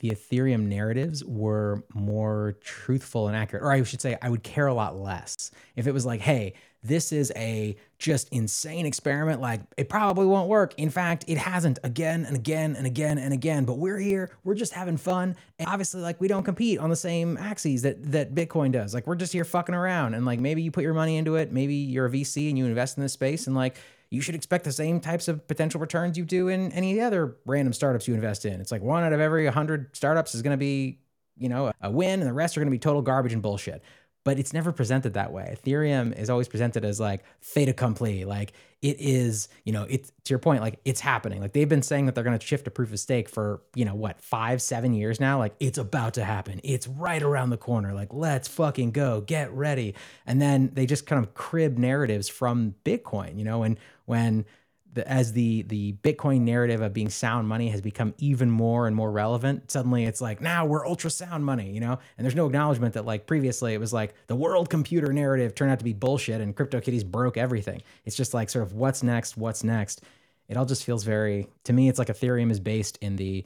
[0.03, 4.67] the Ethereum narratives were more truthful and accurate, or I should say, I would care
[4.67, 9.39] a lot less if it was like, hey, this is a just insane experiment.
[9.39, 10.73] Like it probably won't work.
[10.75, 13.63] In fact, it hasn't again and again and again and again.
[13.63, 14.29] But we're here.
[14.43, 15.37] We're just having fun.
[15.57, 18.93] And obviously, like we don't compete on the same axes that that Bitcoin does.
[18.93, 20.15] Like we're just here fucking around.
[20.15, 21.53] And like maybe you put your money into it.
[21.53, 23.47] Maybe you're a VC and you invest in this space.
[23.47, 23.77] And like
[24.13, 27.73] you should expect the same types of potential returns you do in any other random
[27.73, 28.61] startups you invest in.
[28.61, 30.99] It's like one out of every 100 startups is going to be,
[31.35, 33.81] you know, a win, and the rest are going to be total garbage and bullshit
[34.23, 35.57] but it's never presented that way.
[35.57, 40.29] Ethereum is always presented as like fait accompli, like it is, you know, it's to
[40.29, 41.41] your point, like it's happening.
[41.41, 43.85] Like they've been saying that they're going to shift to proof of stake for, you
[43.85, 45.39] know, what, five, seven years now.
[45.39, 46.61] Like it's about to happen.
[46.63, 47.93] It's right around the corner.
[47.93, 49.95] Like let's fucking go, get ready.
[50.25, 54.45] And then they just kind of crib narratives from Bitcoin, you know, and when
[54.93, 58.95] the, as the the Bitcoin narrative of being sound money has become even more and
[58.95, 61.97] more relevant, suddenly it's like now we're ultra sound money, you know.
[62.17, 65.71] And there's no acknowledgement that like previously it was like the world computer narrative turned
[65.71, 67.81] out to be bullshit and CryptoKitties broke everything.
[68.05, 70.01] It's just like sort of what's next, what's next.
[70.47, 71.89] It all just feels very to me.
[71.89, 73.45] It's like Ethereum is based in the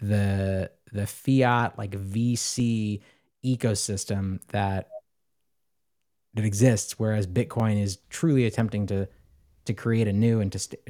[0.00, 3.00] the the fiat like VC
[3.44, 4.88] ecosystem that
[6.34, 9.08] that exists, whereas Bitcoin is truly attempting to
[9.64, 10.80] to create a new and to st-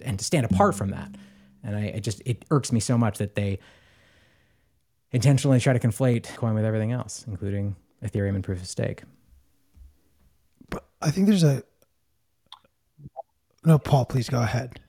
[0.00, 1.14] and to stand apart from that.
[1.62, 3.58] And I, I, just it irks me so much that they
[5.10, 9.02] intentionally try to conflate coin with everything else, including Ethereum and proof of stake.
[10.70, 11.62] But I think there's a
[13.64, 14.06] no, Paul.
[14.06, 14.80] Please go ahead.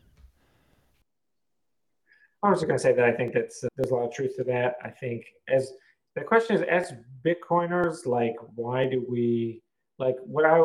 [2.42, 4.14] I was just going to say that I think that's uh, there's a lot of
[4.14, 4.76] truth to that.
[4.84, 5.74] I think as
[6.16, 6.94] the question is, as
[7.26, 9.62] Bitcoiners, like, why do we
[9.98, 10.64] like what I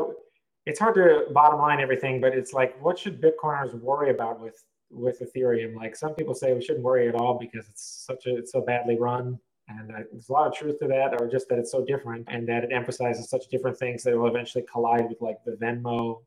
[0.66, 4.64] it's hard to bottom line everything, but it's like, what should Bitcoiners worry about with
[4.90, 5.74] with Ethereum?
[5.74, 8.60] Like some people say we shouldn't worry at all because it's such a it's so
[8.60, 9.38] badly run,
[9.68, 12.48] and there's a lot of truth to that, or just that it's so different and
[12.48, 16.22] that it emphasizes such different things that it will eventually collide with like the Venmo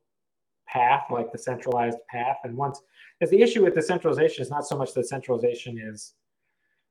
[0.67, 2.37] path, like the centralized path.
[2.43, 2.81] And once,
[3.19, 6.13] because the issue with the centralization is not so much that centralization is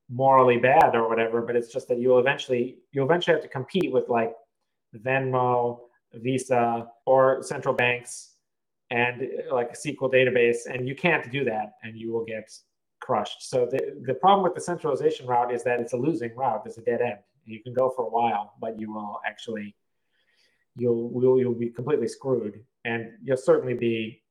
[0.08, 3.92] morally bad or whatever, but it's just that you'll eventually you'll eventually have to compete
[3.92, 4.32] with like
[4.96, 5.80] Venmo
[6.20, 8.36] Visa, or central banks
[8.90, 12.50] and like a SQL database, and you can't do that, and you will get
[13.00, 13.48] crushed.
[13.50, 16.62] So the, the problem with the centralization route is that it's a losing route.
[16.66, 17.18] It's a dead end.
[17.44, 19.74] You can go for a while, but you will actually
[20.76, 24.22] you'll you'll, you'll be completely screwed, and you'll certainly be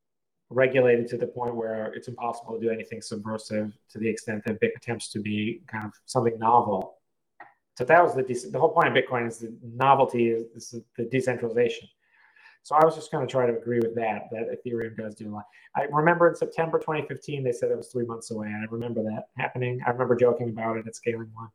[0.49, 4.61] regulated to the point where it's impossible to do anything subversive to the extent that
[4.61, 6.94] Bitcoin attempts to be kind of something novel
[7.77, 10.81] so that was the de- the whole point of Bitcoin is the novelty is, is
[10.97, 11.87] the decentralization.
[12.63, 14.23] So I was just going to try to agree with that.
[14.31, 15.45] That Ethereum does do a lot.
[15.75, 19.03] I remember in September 2015 they said it was three months away, and I remember
[19.03, 19.81] that happening.
[19.85, 21.49] I remember joking about it at Scaling One.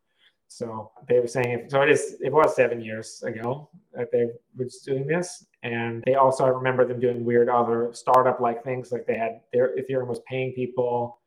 [0.46, 2.16] So they were saying, so it is.
[2.20, 6.84] It was seven years ago that they were doing this, and they also I remember
[6.84, 11.20] them doing weird other startup like things, like they had their Ethereum was paying people.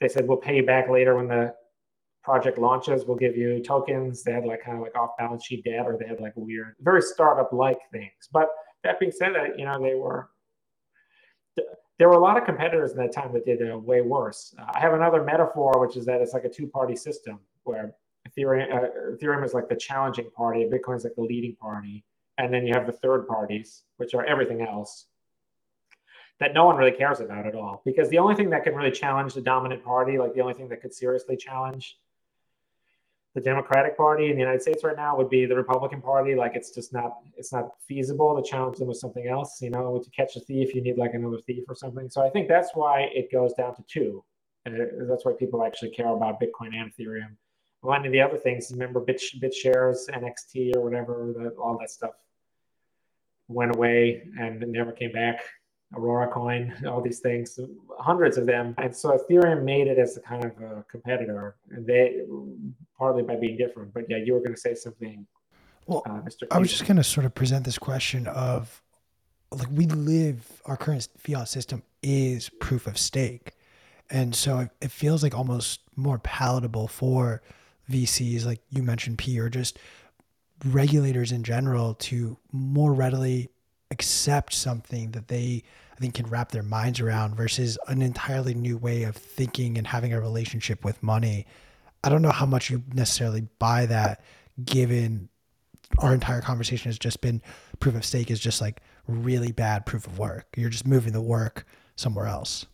[0.00, 1.54] They said we'll pay you back later when the
[2.24, 4.22] project launches will give you tokens.
[4.22, 6.74] They had like kind of like off balance sheet debt, or they had like weird,
[6.80, 8.28] very startup like things.
[8.32, 8.48] But
[8.82, 10.30] that being said, that you know they were
[11.98, 14.54] there were a lot of competitors in that time that did uh, way worse.
[14.58, 17.94] Uh, I have another metaphor, which is that it's like a two party system where
[18.28, 22.04] Ethereum, uh, Ethereum is like the challenging party, Bitcoin is like the leading party,
[22.38, 25.06] and then you have the third parties, which are everything else
[26.40, 27.80] that no one really cares about at all.
[27.84, 30.68] Because the only thing that can really challenge the dominant party, like the only thing
[30.70, 31.96] that could seriously challenge
[33.34, 36.34] the Democratic Party in the United States right now would be the Republican Party.
[36.36, 39.60] Like it's just not it's not feasible to challenge them with something else.
[39.60, 42.08] You know, to catch a thief, you need like another thief or something.
[42.08, 44.24] So I think that's why it goes down to two.
[44.66, 47.36] And that's why people actually care about Bitcoin and Ethereum.
[47.80, 52.12] One of the other things, remember Bit BitShares, NXT, or whatever, that, all that stuff
[53.48, 55.40] went away and never came back.
[55.96, 57.58] Auroracoin, all these things,
[57.98, 58.74] hundreds of them.
[58.78, 62.22] And so Ethereum made it as a kind of a competitor, and they
[62.98, 63.92] partly by being different.
[63.92, 65.26] But yeah, you were going to say something.
[65.86, 66.44] Well, uh, Mr.
[66.50, 68.82] I was just going to sort of present this question of
[69.50, 73.52] like we live our current fiat system is proof of stake,
[74.10, 77.42] and so it feels like almost more palatable for
[77.90, 79.78] VCs, like you mentioned, P, or just
[80.64, 83.50] regulators in general, to more readily
[83.90, 85.62] accept something that they
[85.94, 89.86] I think can wrap their minds around versus an entirely new way of thinking and
[89.86, 91.46] having a relationship with money.
[92.02, 94.20] I don't know how much you necessarily buy that
[94.64, 95.28] given
[95.98, 97.40] our entire conversation has just been
[97.78, 100.46] proof of stake is just like really bad proof of work.
[100.56, 101.64] You're just moving the work
[101.96, 102.66] somewhere else.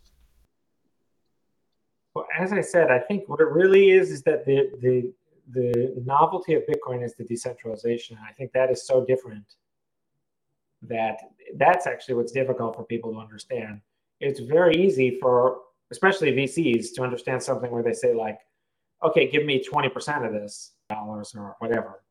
[2.15, 5.13] Well, as I said, I think what it really is is that the the
[5.51, 8.17] the novelty of Bitcoin is the decentralization.
[8.27, 9.45] I think that is so different
[10.83, 11.19] that
[11.57, 13.81] that's actually what's difficult for people to understand.
[14.19, 15.59] It's very easy for
[15.91, 18.39] especially VCs to understand something where they say like,
[19.03, 22.03] okay, give me 20% of this dollars or whatever.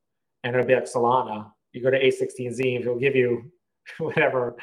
[0.45, 1.51] And it'll be like Solana.
[1.72, 3.51] You go to A16Z, if it'll give you
[3.99, 4.57] whatever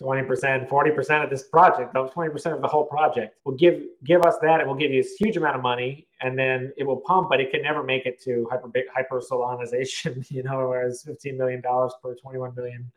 [0.00, 3.36] 20%, 40% of this project, 20% of the whole project.
[3.44, 4.60] Will give give us that.
[4.60, 7.40] It will give you a huge amount of money, and then it will pump, but
[7.40, 10.26] it can never make it to hyper hyper Solanization.
[10.36, 12.92] You know, whereas 15 million dollars per 21 million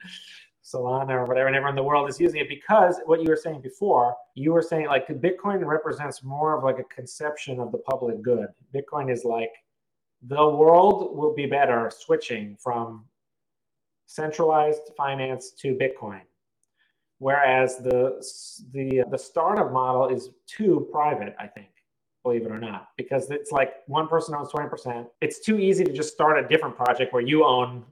[0.63, 3.37] Solana or whatever, and everyone in the world is using it because what you were
[3.37, 7.77] saying before, you were saying like Bitcoin represents more of like a conception of the
[7.79, 8.47] public good.
[8.75, 9.51] Bitcoin is like
[10.23, 13.05] the world will be better switching from
[14.05, 16.21] centralized finance to Bitcoin
[17.19, 18.25] whereas the
[18.73, 21.67] the the startup model is too private i think
[22.23, 25.93] believe it or not because it's like one person owns 20% it's too easy to
[25.93, 27.83] just start a different project where you own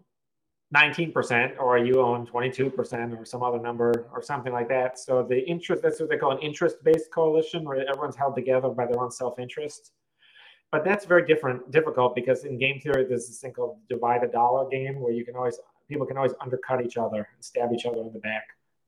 [0.76, 5.00] 19% or you own 22% or some other number or something like that.
[5.00, 8.86] So the interest that's what they call an interest-based coalition where everyone's held together by
[8.86, 9.94] their own self-interest.
[10.70, 14.28] But that's very different difficult because in game theory there's this thing called divide a
[14.28, 15.58] dollar game where you can always
[15.88, 18.44] people can always undercut each other and stab each other in the back.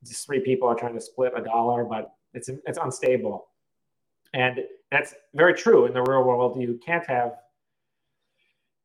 [0.05, 3.47] Just three people are trying to split a dollar, but it's it's unstable,
[4.34, 4.59] and
[4.91, 6.59] that's very true in the real world.
[6.61, 7.36] You can't have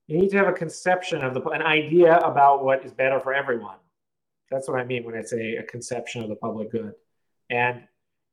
[0.07, 3.35] you need to have a conception of the an idea about what is better for
[3.35, 3.77] everyone.
[4.51, 6.93] That's what I mean when I say a conception of the public good,
[7.51, 7.83] and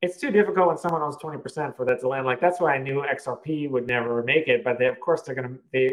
[0.02, 2.26] it's too difficult when someone owns 20% for that to land.
[2.26, 5.34] Like that's why I knew XRP would never make it, but they, of course they're
[5.34, 5.86] gonna they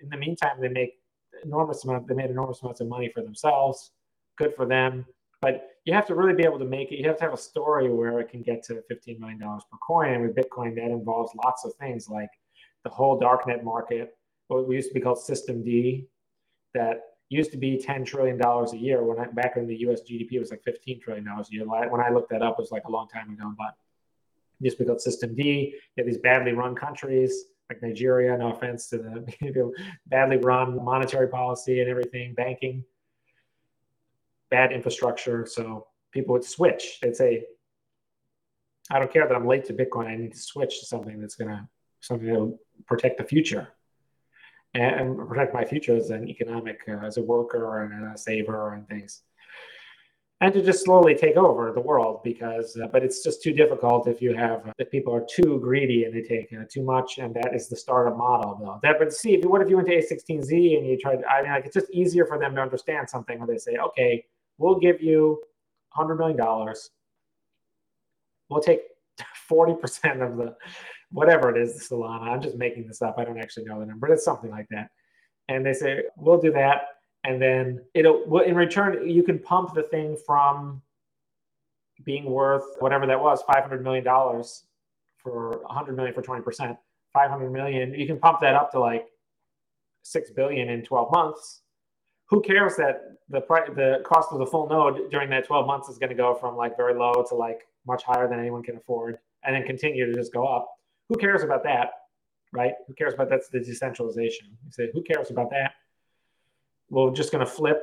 [0.00, 0.94] in the meantime they make
[1.44, 3.92] enormous amount they made enormous amounts of money for themselves.
[4.36, 5.06] Good for them
[5.40, 6.96] but you have to really be able to make it.
[6.96, 10.14] You have to have a story where it can get to $15 million per coin.
[10.14, 12.30] And with Bitcoin, that involves lots of things like
[12.84, 14.15] the whole darknet market,
[14.48, 16.06] what we used to be called System D,
[16.74, 19.02] that used to be $10 trillion a year.
[19.02, 21.66] When I, back when the US GDP was like $15 trillion a year.
[21.66, 23.74] When I looked that up, it was like a long time ago, but
[24.60, 25.74] it used to be called System D.
[25.96, 29.72] You these badly run countries like Nigeria, no offense to the
[30.06, 32.84] badly run monetary policy and everything, banking
[34.50, 35.46] bad infrastructure.
[35.46, 36.98] So people would switch.
[37.00, 37.44] They'd say,
[38.90, 40.06] I don't care that I'm late to Bitcoin.
[40.06, 41.68] I need to switch to something that's going to
[42.00, 43.68] something that will protect the future
[44.80, 48.88] and, protect my future as an economic, uh, as a worker and a saver and
[48.88, 49.22] things.
[50.42, 54.06] And to just slowly take over the world because, uh, but it's just too difficult
[54.06, 57.16] if you have, uh, if people are too greedy and they take uh, too much.
[57.16, 58.78] And that is the startup model, though.
[58.82, 61.64] That, but see, what if you went to A16Z and you tried, I mean, like,
[61.64, 64.26] it's just easier for them to understand something where they say, okay,
[64.58, 65.42] we'll give you
[65.96, 66.74] $100 million.
[68.50, 68.82] We'll take
[69.50, 70.54] 40% of the
[71.10, 72.22] whatever it is, the Solana.
[72.22, 73.16] I'm just making this up.
[73.18, 74.90] I don't actually know the number, but it's something like that.
[75.48, 76.88] And they say, we'll do that.
[77.24, 80.82] And then it'll, in return, you can pump the thing from
[82.04, 84.04] being worth whatever that was, $500 million
[85.16, 86.76] for 100 million for 20%,
[87.12, 87.94] 500 million.
[87.94, 89.06] You can pump that up to like
[90.02, 91.62] 6 billion in 12 months
[92.28, 95.88] who cares that the price, the cost of the full node during that 12 months
[95.88, 98.76] is going to go from like very low to like much higher than anyone can
[98.76, 100.68] afford and then continue to just go up.
[101.08, 101.90] Who cares about that?
[102.52, 102.72] Right?
[102.86, 104.48] Who cares about that's the decentralization.
[104.64, 105.72] You say, who cares about that?
[106.90, 107.82] We're just going to flip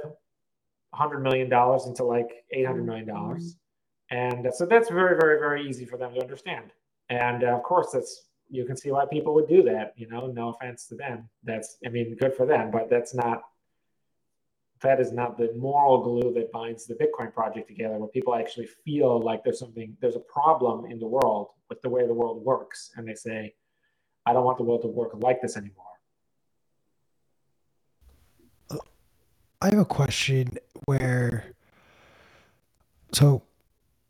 [0.95, 3.05] $100 million into like $800 million.
[3.05, 4.15] Mm-hmm.
[4.15, 6.71] And so that's very, very, very easy for them to understand.
[7.09, 9.93] And uh, of course, that's you can see why people would do that.
[9.97, 11.27] You know, no offense to them.
[11.43, 13.41] That's, I mean, good for them, but that's not
[14.83, 18.67] that is not the moral glue that binds the Bitcoin project together, where people actually
[18.85, 22.43] feel like there's something, there's a problem in the world with the way the world
[22.45, 22.91] works.
[22.95, 23.55] And they say,
[24.25, 25.85] I don't want the world to work like this anymore.
[28.69, 28.77] Uh,
[29.61, 31.53] I have a question where,
[33.13, 33.41] so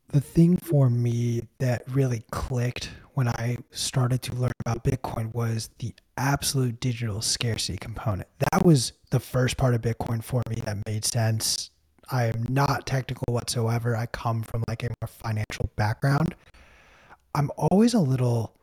[0.09, 5.69] the thing for me that really clicked when I started to learn about Bitcoin was
[5.79, 8.27] the absolute digital scarcity component.
[8.51, 11.69] That was the first part of Bitcoin for me that made sense.
[12.09, 13.95] I am not technical whatsoever.
[13.95, 16.35] I come from like a more financial background.
[17.35, 18.55] I'm always a little,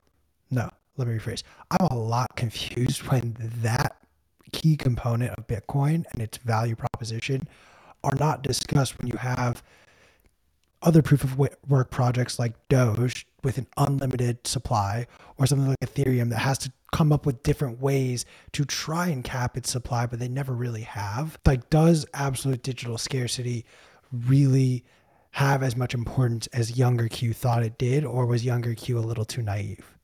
[0.51, 1.43] no, let me rephrase.
[1.71, 3.97] I'm a lot confused when that
[4.53, 7.49] key component of Bitcoin and its value proposition
[8.03, 9.63] are not discussed when you have
[10.83, 15.07] other proof of work projects like Doge with an unlimited supply
[15.39, 19.23] or something like Ethereum that has to come up with different ways to try and
[19.25, 21.39] cap its supply, but they never really have.
[21.47, 23.65] Like, does absolute digital scarcity
[24.13, 24.85] really
[25.33, 29.01] have as much importance as younger Q thought it did, or was younger Q a
[29.01, 29.97] little too naive?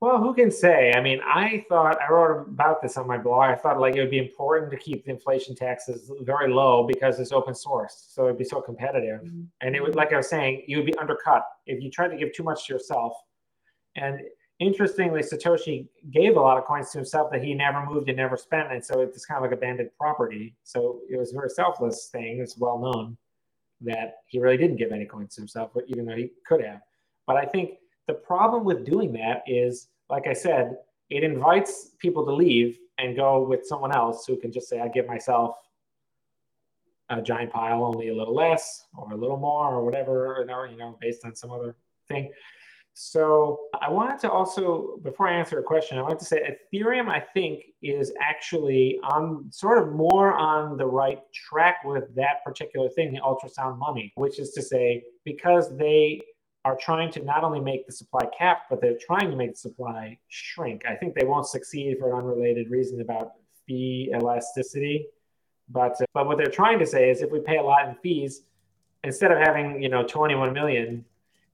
[0.00, 0.92] Well, who can say?
[0.94, 3.50] I mean, I thought I wrote about this on my blog.
[3.50, 7.20] I thought like it would be important to keep the inflation taxes very low because
[7.20, 9.20] it's open source, so it'd be so competitive.
[9.20, 9.42] Mm-hmm.
[9.60, 12.16] And it would, like I was saying, you would be undercut if you tried to
[12.16, 13.12] give too much to yourself.
[13.94, 14.20] And
[14.58, 18.38] interestingly, Satoshi gave a lot of coins to himself that he never moved and never
[18.38, 20.54] spent, and so it's kind of like abandoned property.
[20.64, 22.40] So it was a very selfless thing.
[22.40, 23.18] It's well known
[23.82, 26.80] that he really didn't give any coins to himself, even though he could have.
[27.26, 27.72] But I think
[28.10, 30.78] the problem with doing that is, like I said,
[31.10, 34.88] it invites people to leave and go with someone else who can just say, I
[34.88, 35.54] give myself
[37.08, 40.76] a giant pile, only a little less or a little more or whatever, or, you
[40.76, 41.76] know, based on some other
[42.08, 42.32] thing.
[42.94, 47.08] So I wanted to also, before I answer a question, I wanted to say Ethereum,
[47.08, 52.88] I think, is actually on sort of more on the right track with that particular
[52.88, 56.20] thing, the ultrasound money, which is to say, because they
[56.64, 59.56] are trying to not only make the supply cap, but they're trying to make the
[59.56, 60.84] supply shrink.
[60.86, 63.32] I think they won't succeed for an unrelated reason about
[63.66, 65.06] fee elasticity.
[65.70, 67.94] But, uh, but what they're trying to say is if we pay a lot in
[68.02, 68.42] fees,
[69.04, 71.04] instead of having, you know, 21 million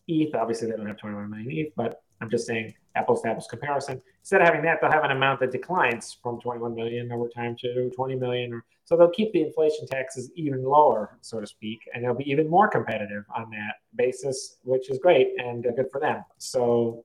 [0.09, 3.47] ETH, obviously they don't have 21 million ETH, but I'm just saying apples to apples
[3.49, 4.01] comparison.
[4.21, 7.55] Instead of having that, they'll have an amount that declines from 21 million over time
[7.61, 8.63] to 20 million.
[8.85, 12.49] So they'll keep the inflation taxes even lower, so to speak, and they'll be even
[12.49, 16.25] more competitive on that basis, which is great and good for them.
[16.39, 17.05] So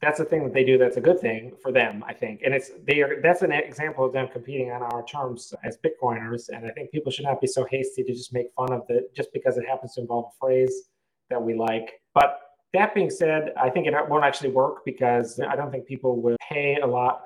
[0.00, 2.54] that's the thing that they do that's a good thing for them i think and
[2.54, 6.66] it's they are that's an example of them competing on our terms as bitcoiners and
[6.66, 9.32] i think people should not be so hasty to just make fun of the just
[9.32, 10.88] because it happens to involve a phrase
[11.30, 15.56] that we like but that being said, I think it won't actually work because I
[15.56, 17.24] don't think people will pay a lot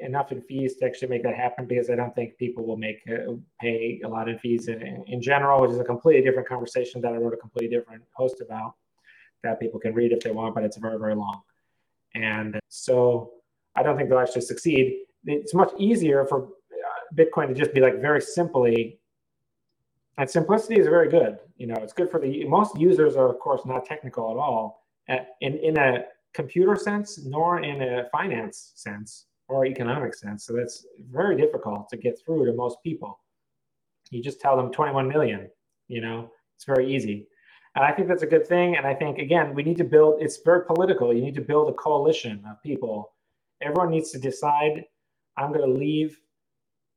[0.00, 3.00] enough in fees to actually make that happen because I don't think people will make
[3.08, 7.00] uh, pay a lot in fees in, in general, which is a completely different conversation
[7.00, 8.74] that I wrote a completely different post about
[9.42, 11.42] that people can read if they want, but it's very, very long.
[12.14, 13.32] And so
[13.74, 15.04] I don't think they'll actually succeed.
[15.24, 19.00] It's much easier for uh, Bitcoin to just be like very simply
[20.16, 21.38] and simplicity is very good.
[21.56, 24.83] You know, it's good for the most users are of course not technical at all,
[25.08, 30.44] in in a computer sense, nor in a finance sense or economic sense.
[30.46, 33.20] So that's very difficult to get through to most people.
[34.10, 35.48] You just tell them 21 million.
[35.88, 37.26] You know, it's very easy,
[37.74, 38.76] and I think that's a good thing.
[38.76, 40.22] And I think again, we need to build.
[40.22, 41.12] It's very political.
[41.12, 43.12] You need to build a coalition of people.
[43.62, 44.84] Everyone needs to decide.
[45.36, 46.18] I'm going to leave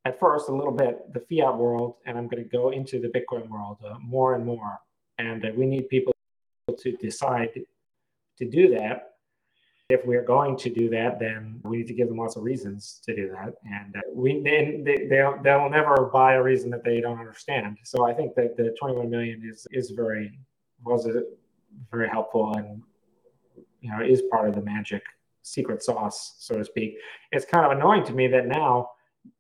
[0.06, 3.10] at first a little bit the fiat world, and I'm going to go into the
[3.10, 4.80] Bitcoin world uh, more and more.
[5.18, 6.14] And uh, we need people
[6.78, 7.50] to decide
[8.38, 9.14] to do that.
[9.90, 13.00] If we're going to do that, then we need to give them lots of reasons
[13.06, 17.00] to do that, and uh, we they, they'll, they'll never buy a reason that they
[17.00, 17.78] don't understand.
[17.84, 20.38] So I think that the 21 million is is very
[20.84, 21.24] was a,
[21.90, 22.82] very helpful and
[23.80, 25.04] you know is part of the magic
[25.44, 26.98] secret sauce, so to speak.
[27.32, 28.92] It's kind of annoying to me that now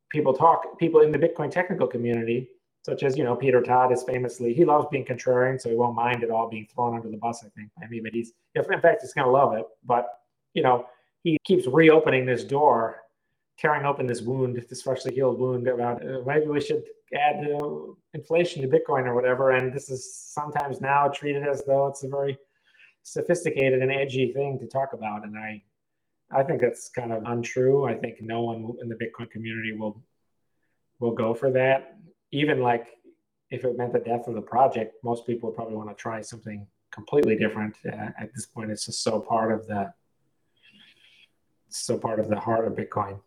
[0.09, 2.49] people talk, people in the Bitcoin technical community,
[2.88, 5.93] such as, you know, Peter Todd is famously, he loves being contrarian, so he won't
[5.93, 8.63] mind at all being thrown under the bus, I think, I mean, but he's, in
[8.63, 9.65] fact, he's going to love it.
[9.83, 10.07] But,
[10.53, 10.85] you know,
[11.21, 13.01] he keeps reopening this door,
[13.59, 16.81] tearing open this wound, this freshly healed wound about uh, maybe we should
[17.13, 17.67] add uh,
[18.13, 19.51] inflation to Bitcoin or whatever.
[19.51, 22.38] And this is sometimes now treated as though it's a very
[23.03, 25.26] sophisticated and edgy thing to talk about.
[25.26, 25.61] And I,
[26.31, 27.84] I think that's kind of untrue.
[27.84, 30.01] I think no one in the Bitcoin community will
[30.99, 31.97] will go for that.
[32.31, 32.87] Even like
[33.49, 36.21] if it meant the death of the project, most people would probably want to try
[36.21, 37.75] something completely different.
[37.85, 39.93] Uh, at this point, it's just so part of the
[41.69, 43.19] so part of the heart of Bitcoin.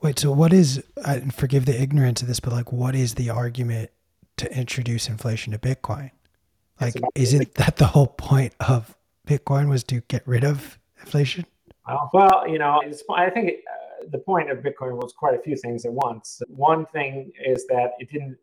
[0.00, 0.82] Wait, so what is?
[1.04, 3.90] I forgive the ignorance of this, but like, what is the argument
[4.36, 6.10] to introduce inflation to Bitcoin?
[6.80, 8.96] Like, isn't that the whole point of
[9.26, 11.46] Bitcoin was to get rid of inflation?
[12.12, 12.82] Well, you know,
[13.14, 16.42] I think uh, the point of Bitcoin was quite a few things at once.
[16.48, 18.36] One thing is that it didn't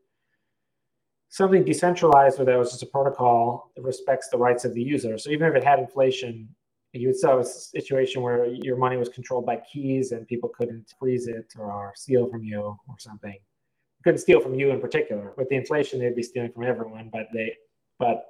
[1.33, 5.17] something decentralized where there was just a protocol that respects the rights of the user.
[5.17, 6.47] So even if it had inflation,
[6.91, 10.49] you would still have a situation where your money was controlled by keys and people
[10.49, 13.35] couldn't freeze it or steal from you or something.
[14.03, 15.33] Couldn't steal from you in particular.
[15.35, 17.55] With the inflation, they'd be stealing from everyone, but they
[17.97, 18.25] but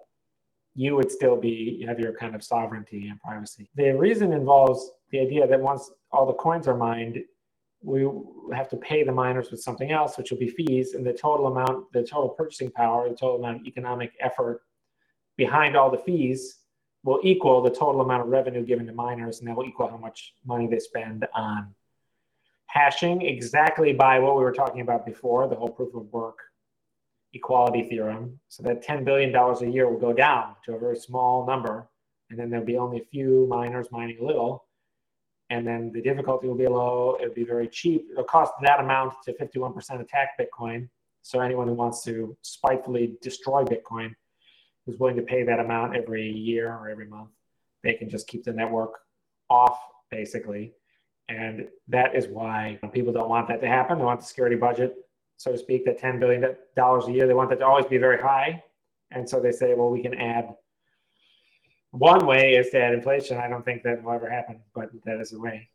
[0.75, 3.69] you would still be you have your kind of sovereignty and privacy.
[3.75, 7.17] The reason involves the idea that once all the coins are mined,
[7.81, 8.07] we
[8.53, 11.47] have to pay the miners with something else, which will be fees, and the total
[11.47, 14.61] amount, the total purchasing power, the total amount of economic effort
[15.35, 16.59] behind all the fees
[17.03, 19.97] will equal the total amount of revenue given to miners, and that will equal how
[19.97, 21.73] much money they spend on
[22.67, 26.39] hashing exactly by what we were talking about before, the whole proof of work
[27.33, 28.39] equality theorem.
[28.47, 31.89] So that $10 billion a year will go down to a very small number,
[32.29, 34.62] and then there'll be only a few miners mining a little.
[35.53, 38.07] And then the difficulty will be low, it'll be very cheap.
[38.11, 40.89] It'll cost that amount to 51% attack Bitcoin.
[41.21, 44.15] So anyone who wants to spitefully destroy Bitcoin
[44.83, 47.29] who's willing to pay that amount every year or every month,
[47.83, 48.93] they can just keep the network
[49.47, 49.77] off,
[50.09, 50.73] basically.
[51.29, 53.99] And that is why people don't want that to happen.
[53.99, 54.95] They want the security budget,
[55.37, 57.27] so to speak, that $10 billion a year.
[57.27, 58.63] They want that to always be very high.
[59.11, 60.55] And so they say, well, we can add.
[61.93, 63.37] One way is to add inflation.
[63.37, 65.69] I don't think that will ever happen, but that is a way.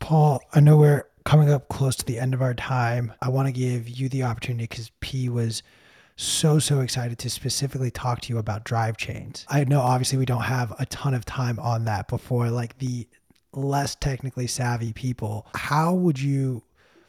[0.00, 3.12] Paul, I know we're coming up close to the end of our time.
[3.20, 5.62] I want to give you the opportunity because P was
[6.16, 9.44] so so excited to specifically talk to you about drive chains.
[9.50, 13.06] I know obviously we don't have a ton of time on that before like the
[13.52, 15.46] less technically savvy people.
[15.54, 16.62] How would you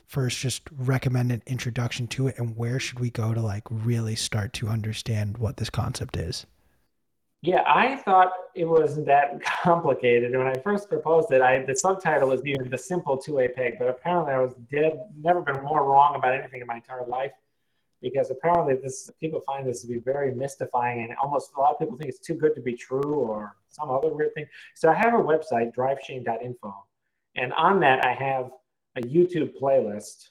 [0.07, 4.15] first just recommend an introduction to it and where should we go to like really
[4.15, 6.45] start to understand what this concept is?
[7.41, 10.31] Yeah, I thought it wasn't that complicated.
[10.31, 13.89] When I first proposed it, I the subtitle was even the simple two-way peg, but
[13.89, 17.33] apparently I was dead, never been more wrong about anything in my entire life
[18.01, 21.79] because apparently this people find this to be very mystifying and almost a lot of
[21.79, 24.45] people think it's too good to be true or some other weird thing.
[24.75, 26.73] So I have a website, drivechain.info,
[27.35, 28.51] and on that I have
[28.95, 30.29] a YouTube playlist.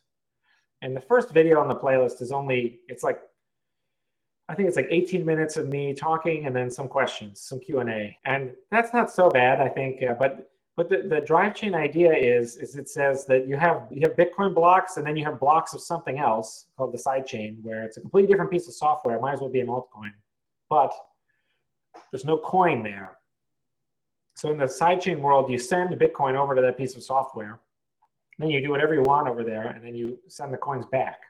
[0.83, 3.21] And the first video on the playlist is only it's like
[4.49, 7.79] I think it's like 18 minutes of me talking and then some questions, some Q
[7.79, 10.03] and A, and that's not so bad, I think.
[10.03, 13.87] Uh, but but the, the drive chain idea is, is it says that you have
[13.91, 17.27] you have Bitcoin blocks and then you have blocks of something else called the side
[17.27, 19.17] chain, where it's a completely different piece of software.
[19.17, 20.13] It might as well be an altcoin,
[20.69, 20.93] but
[22.11, 23.19] there's no coin there.
[24.35, 27.61] So in the sidechain world, you send Bitcoin over to that piece of software,
[28.39, 31.21] then you do whatever you want over there, and then you send the coins back.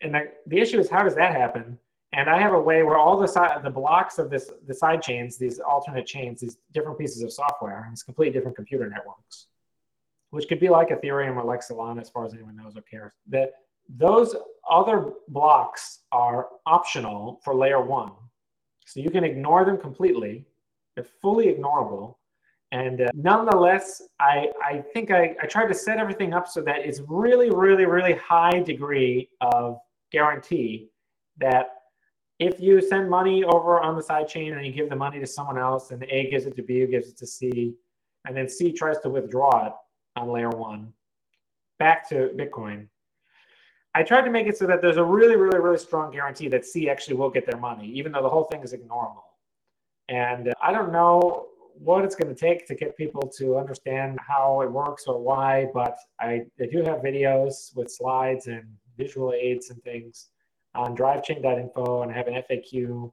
[0.00, 1.78] And the, the issue is how does that happen?
[2.12, 5.02] And I have a way where all the side, the blocks of this, the side
[5.02, 9.48] chains, these alternate chains, these different pieces of software, these completely different computer networks,
[10.30, 13.12] which could be like Ethereum or like Solana, as far as anyone knows or cares.
[13.28, 13.52] That
[13.88, 14.34] those
[14.68, 18.12] other blocks are optional for layer one,
[18.86, 20.46] so you can ignore them completely.
[20.94, 22.16] They're fully ignorable.
[22.76, 26.80] And uh, nonetheless, I, I think I, I tried to set everything up so that
[26.80, 29.78] it's really, really, really high degree of
[30.12, 30.90] guarantee
[31.38, 31.70] that
[32.38, 35.26] if you send money over on the side chain and you give the money to
[35.26, 37.74] someone else and A gives it to B who gives it to C,
[38.26, 39.72] and then C tries to withdraw it
[40.16, 40.92] on layer one
[41.78, 42.88] back to Bitcoin,
[43.94, 46.66] I tried to make it so that there's a really, really, really strong guarantee that
[46.66, 49.22] C actually will get their money, even though the whole thing is ignorable.
[50.10, 51.45] And uh, I don't know
[51.78, 55.68] what it's going to take to get people to understand how it works or why,
[55.74, 58.64] but I, I do have videos with slides and
[58.96, 60.28] visual aids and things
[60.74, 63.12] on drivechain.info and I have an FAQ.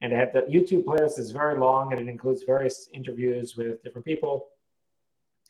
[0.00, 3.82] And I have the YouTube playlist is very long and it includes various interviews with
[3.82, 4.46] different people.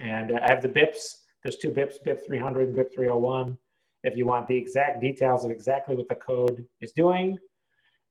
[0.00, 1.18] And I have the BIPs.
[1.42, 3.58] There's two BIPs, BIP 300 and BIP 301.
[4.04, 7.38] If you want the exact details of exactly what the code is doing.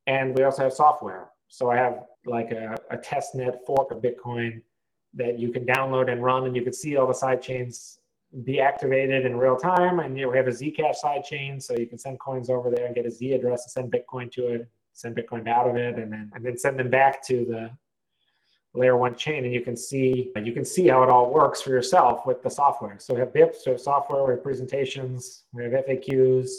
[0.06, 1.30] And we also have software.
[1.48, 4.62] So I have like a, a testnet fork of Bitcoin
[5.14, 8.00] that you can download and run, and you can see all the side chains
[8.44, 10.00] be activated in real time.
[10.00, 12.70] And you know, we have a Zcash side chain, so you can send coins over
[12.70, 15.76] there and get a Z address and send Bitcoin to it, send Bitcoin out of
[15.76, 17.72] it, and then and then send them back to the
[18.78, 19.46] layer one chain.
[19.46, 22.50] And you can see you can see how it all works for yourself with the
[22.50, 22.98] software.
[23.00, 26.50] So we have BIPs, we have software, we have presentations, we have FAQs,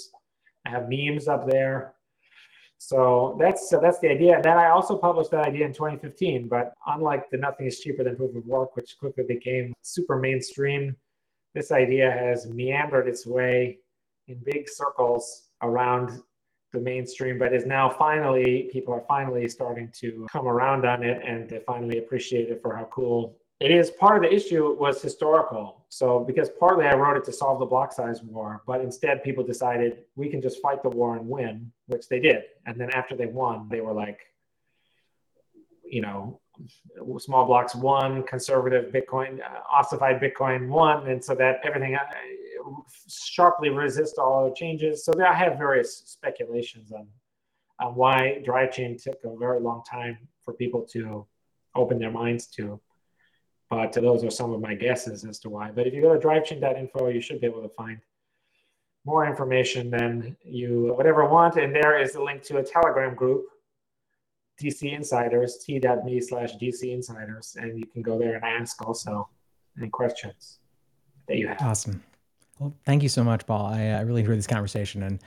[0.66, 1.94] I have memes up there.
[2.78, 4.36] So that's so that's the idea.
[4.36, 6.48] And then I also published that idea in 2015.
[6.48, 10.96] But unlike the nothing is cheaper than proof of work, which quickly became super mainstream,
[11.54, 13.78] this idea has meandered its way
[14.28, 16.22] in big circles around
[16.72, 21.20] the mainstream, but is now finally people are finally starting to come around on it
[21.26, 23.90] and to finally appreciate it for how cool it is.
[23.90, 25.84] Part of the issue was historical.
[25.88, 29.42] So because partly I wrote it to solve the block size war, but instead people
[29.42, 32.44] decided we can just fight the war and win, which they did.
[32.66, 34.20] And then after they won, they were like,
[35.84, 36.40] you know,
[37.18, 42.00] small blocks won, conservative Bitcoin, uh, ossified Bitcoin won, and so that everything uh,
[43.08, 45.04] sharply resists all the changes.
[45.04, 47.06] So I have various speculations on,
[47.80, 51.26] on why drive chain took a very long time for people to
[51.74, 52.80] open their minds to.
[53.70, 55.70] But those are some of my guesses as to why.
[55.70, 58.00] But if you go to drivechain.info, you should be able to find
[59.04, 61.56] more information than you would ever want.
[61.56, 63.44] And there is a link to a Telegram group,
[64.60, 67.56] DC Insiders, t.me slash DC Insiders.
[67.60, 69.28] And you can go there and ask also
[69.78, 70.60] any questions
[71.26, 71.60] that you have.
[71.60, 72.02] Awesome.
[72.58, 73.66] Well, thank you so much, Paul.
[73.66, 75.02] I, I really enjoyed this conversation.
[75.02, 75.20] And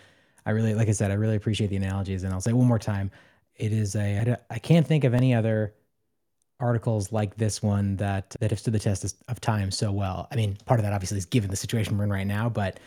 [0.45, 2.23] I really, like I said, I really appreciate the analogies.
[2.23, 3.11] And I'll say one more time
[3.55, 5.76] it is a, I, I can't think of any other
[6.61, 10.27] articles like this one that that have stood the test of time so well.
[10.31, 12.79] I mean, part of that obviously is given the situation we're in right now, but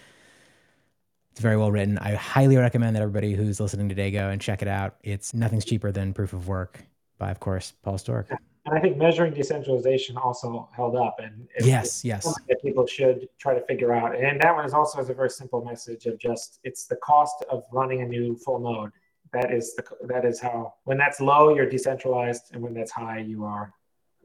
[1.33, 1.99] it's very well written.
[1.99, 4.97] I highly recommend that everybody who's listening today go and check it out.
[5.03, 6.85] It's nothing's cheaper than Proof of Work
[7.19, 8.27] by, of course, Paul Sztorc.
[8.67, 13.53] And I think measuring decentralization also held up, and yes, yes, that people should try
[13.53, 14.17] to figure out.
[14.17, 17.45] And that one is also has a very simple message of just it's the cost
[17.51, 18.93] of running a new full node
[19.35, 23.19] that is the that is how when that's low you're decentralized and when that's high
[23.19, 23.73] you are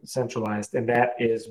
[0.03, 0.75] centralized.
[0.75, 1.49] And that is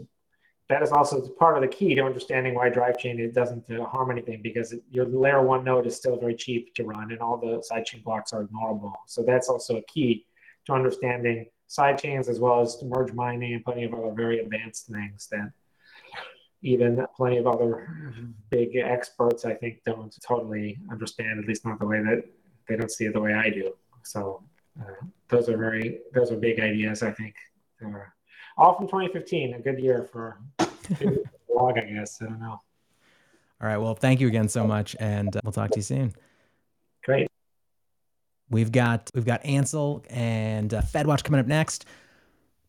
[0.68, 3.84] that is also part of the key to understanding why drive chain it doesn't uh,
[3.84, 7.38] harm anything because your layer one node is still very cheap to run and all
[7.38, 10.26] the sidechain blocks are ignorable so that's also a key
[10.66, 15.26] to understanding sidechains as well as merge mining and plenty of other very advanced things
[15.30, 15.50] that
[16.60, 17.88] even plenty of other
[18.50, 22.22] big experts i think don't totally understand at least not the way that
[22.68, 23.72] they don't see it the way I do.
[24.02, 24.42] So
[24.80, 27.02] uh, those are very those are big ideas.
[27.02, 27.34] I think
[28.56, 30.38] all from 2015, a good year for
[31.48, 32.20] blog, I guess.
[32.20, 32.60] I don't know.
[33.60, 33.76] All right.
[33.76, 36.12] Well, thank you again so much, and uh, we'll talk to you soon.
[37.04, 37.28] Great.
[38.50, 41.86] We've got we've got Ansel and uh, FedWatch coming up next.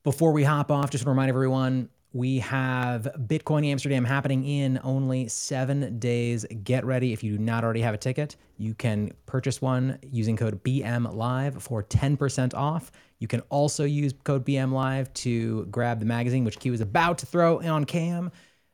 [0.04, 5.28] Before we hop off, just to remind everyone, we have Bitcoin Amsterdam happening in only
[5.28, 6.44] seven days.
[6.64, 7.14] Get ready.
[7.14, 11.14] If you do not already have a ticket, you can purchase one using code BM
[11.14, 12.92] Live for 10% off.
[13.20, 17.20] You can also use code BM Live to grab the magazine, which Q is about
[17.20, 18.32] to throw on cam.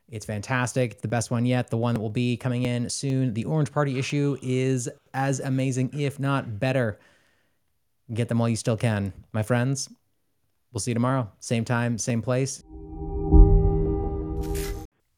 [0.08, 0.92] It's fantastic.
[0.92, 1.68] It's the best one yet.
[1.68, 3.34] The one that will be coming in soon.
[3.34, 6.98] The Orange Party issue is as amazing, if not better.
[8.14, 9.12] Get them while you still can.
[9.32, 9.90] My friends,
[10.72, 11.30] we'll see you tomorrow.
[11.40, 12.62] Same time, same place.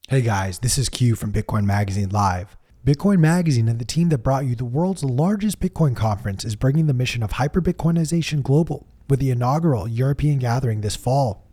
[0.09, 2.57] Hey guys, this is Q from Bitcoin Magazine Live.
[2.87, 6.87] Bitcoin Magazine and the team that brought you the world's largest Bitcoin conference is bringing
[6.87, 11.47] the mission of hyper Bitcoinization global with the inaugural European gathering this fall.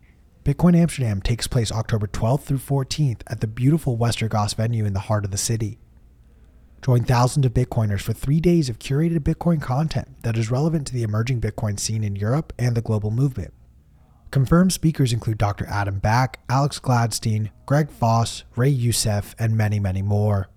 [0.44, 5.00] Bitcoin Amsterdam takes place October 12th through 14th at the beautiful Westergas venue in the
[5.00, 5.78] heart of the city.
[6.80, 10.94] Join thousands of Bitcoiners for three days of curated Bitcoin content that is relevant to
[10.94, 13.52] the emerging Bitcoin scene in Europe and the global movement.
[14.36, 15.64] Confirmed speakers include Dr.
[15.66, 20.50] Adam Back, Alex Gladstein, Greg Foss, Ray Youssef, and many, many more.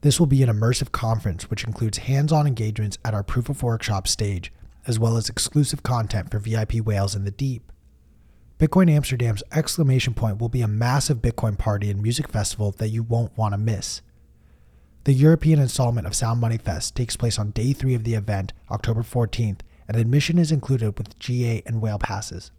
[0.00, 3.62] This will be an immersive conference which includes hands on engagements at our Proof of
[3.62, 4.54] Workshop stage,
[4.86, 7.70] as well as exclusive content for VIP whales in the deep.
[8.58, 13.02] Bitcoin Amsterdam's exclamation point will be a massive Bitcoin party and music festival that you
[13.02, 14.00] won't want to miss.
[15.04, 18.54] The European installment of Sound Money Fest takes place on day three of the event,
[18.70, 22.50] October 14th, and admission is included with GA and whale passes.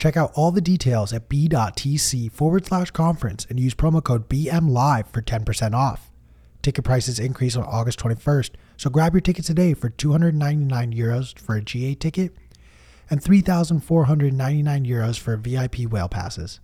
[0.00, 5.06] Check out all the details at b.tc forward slash conference and use promo code BMLive
[5.08, 6.10] for 10% off.
[6.62, 11.54] Ticket prices increase on August 21st, so grab your ticket today for 299 euros for
[11.54, 12.34] a GA ticket
[13.10, 16.60] and 3,499 euros for VIP whale passes.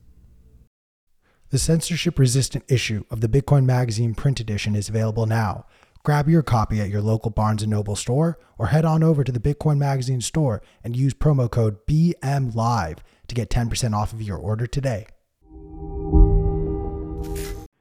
[1.51, 5.67] The censorship resistant issue of the Bitcoin Magazine print edition is available now
[6.07, 9.33] Grab your copy at your local Barnes & Noble store or head on over to
[9.33, 14.39] the Bitcoin Magazine store and use promo code BMLive to get 10% off of your
[14.39, 15.07] order today.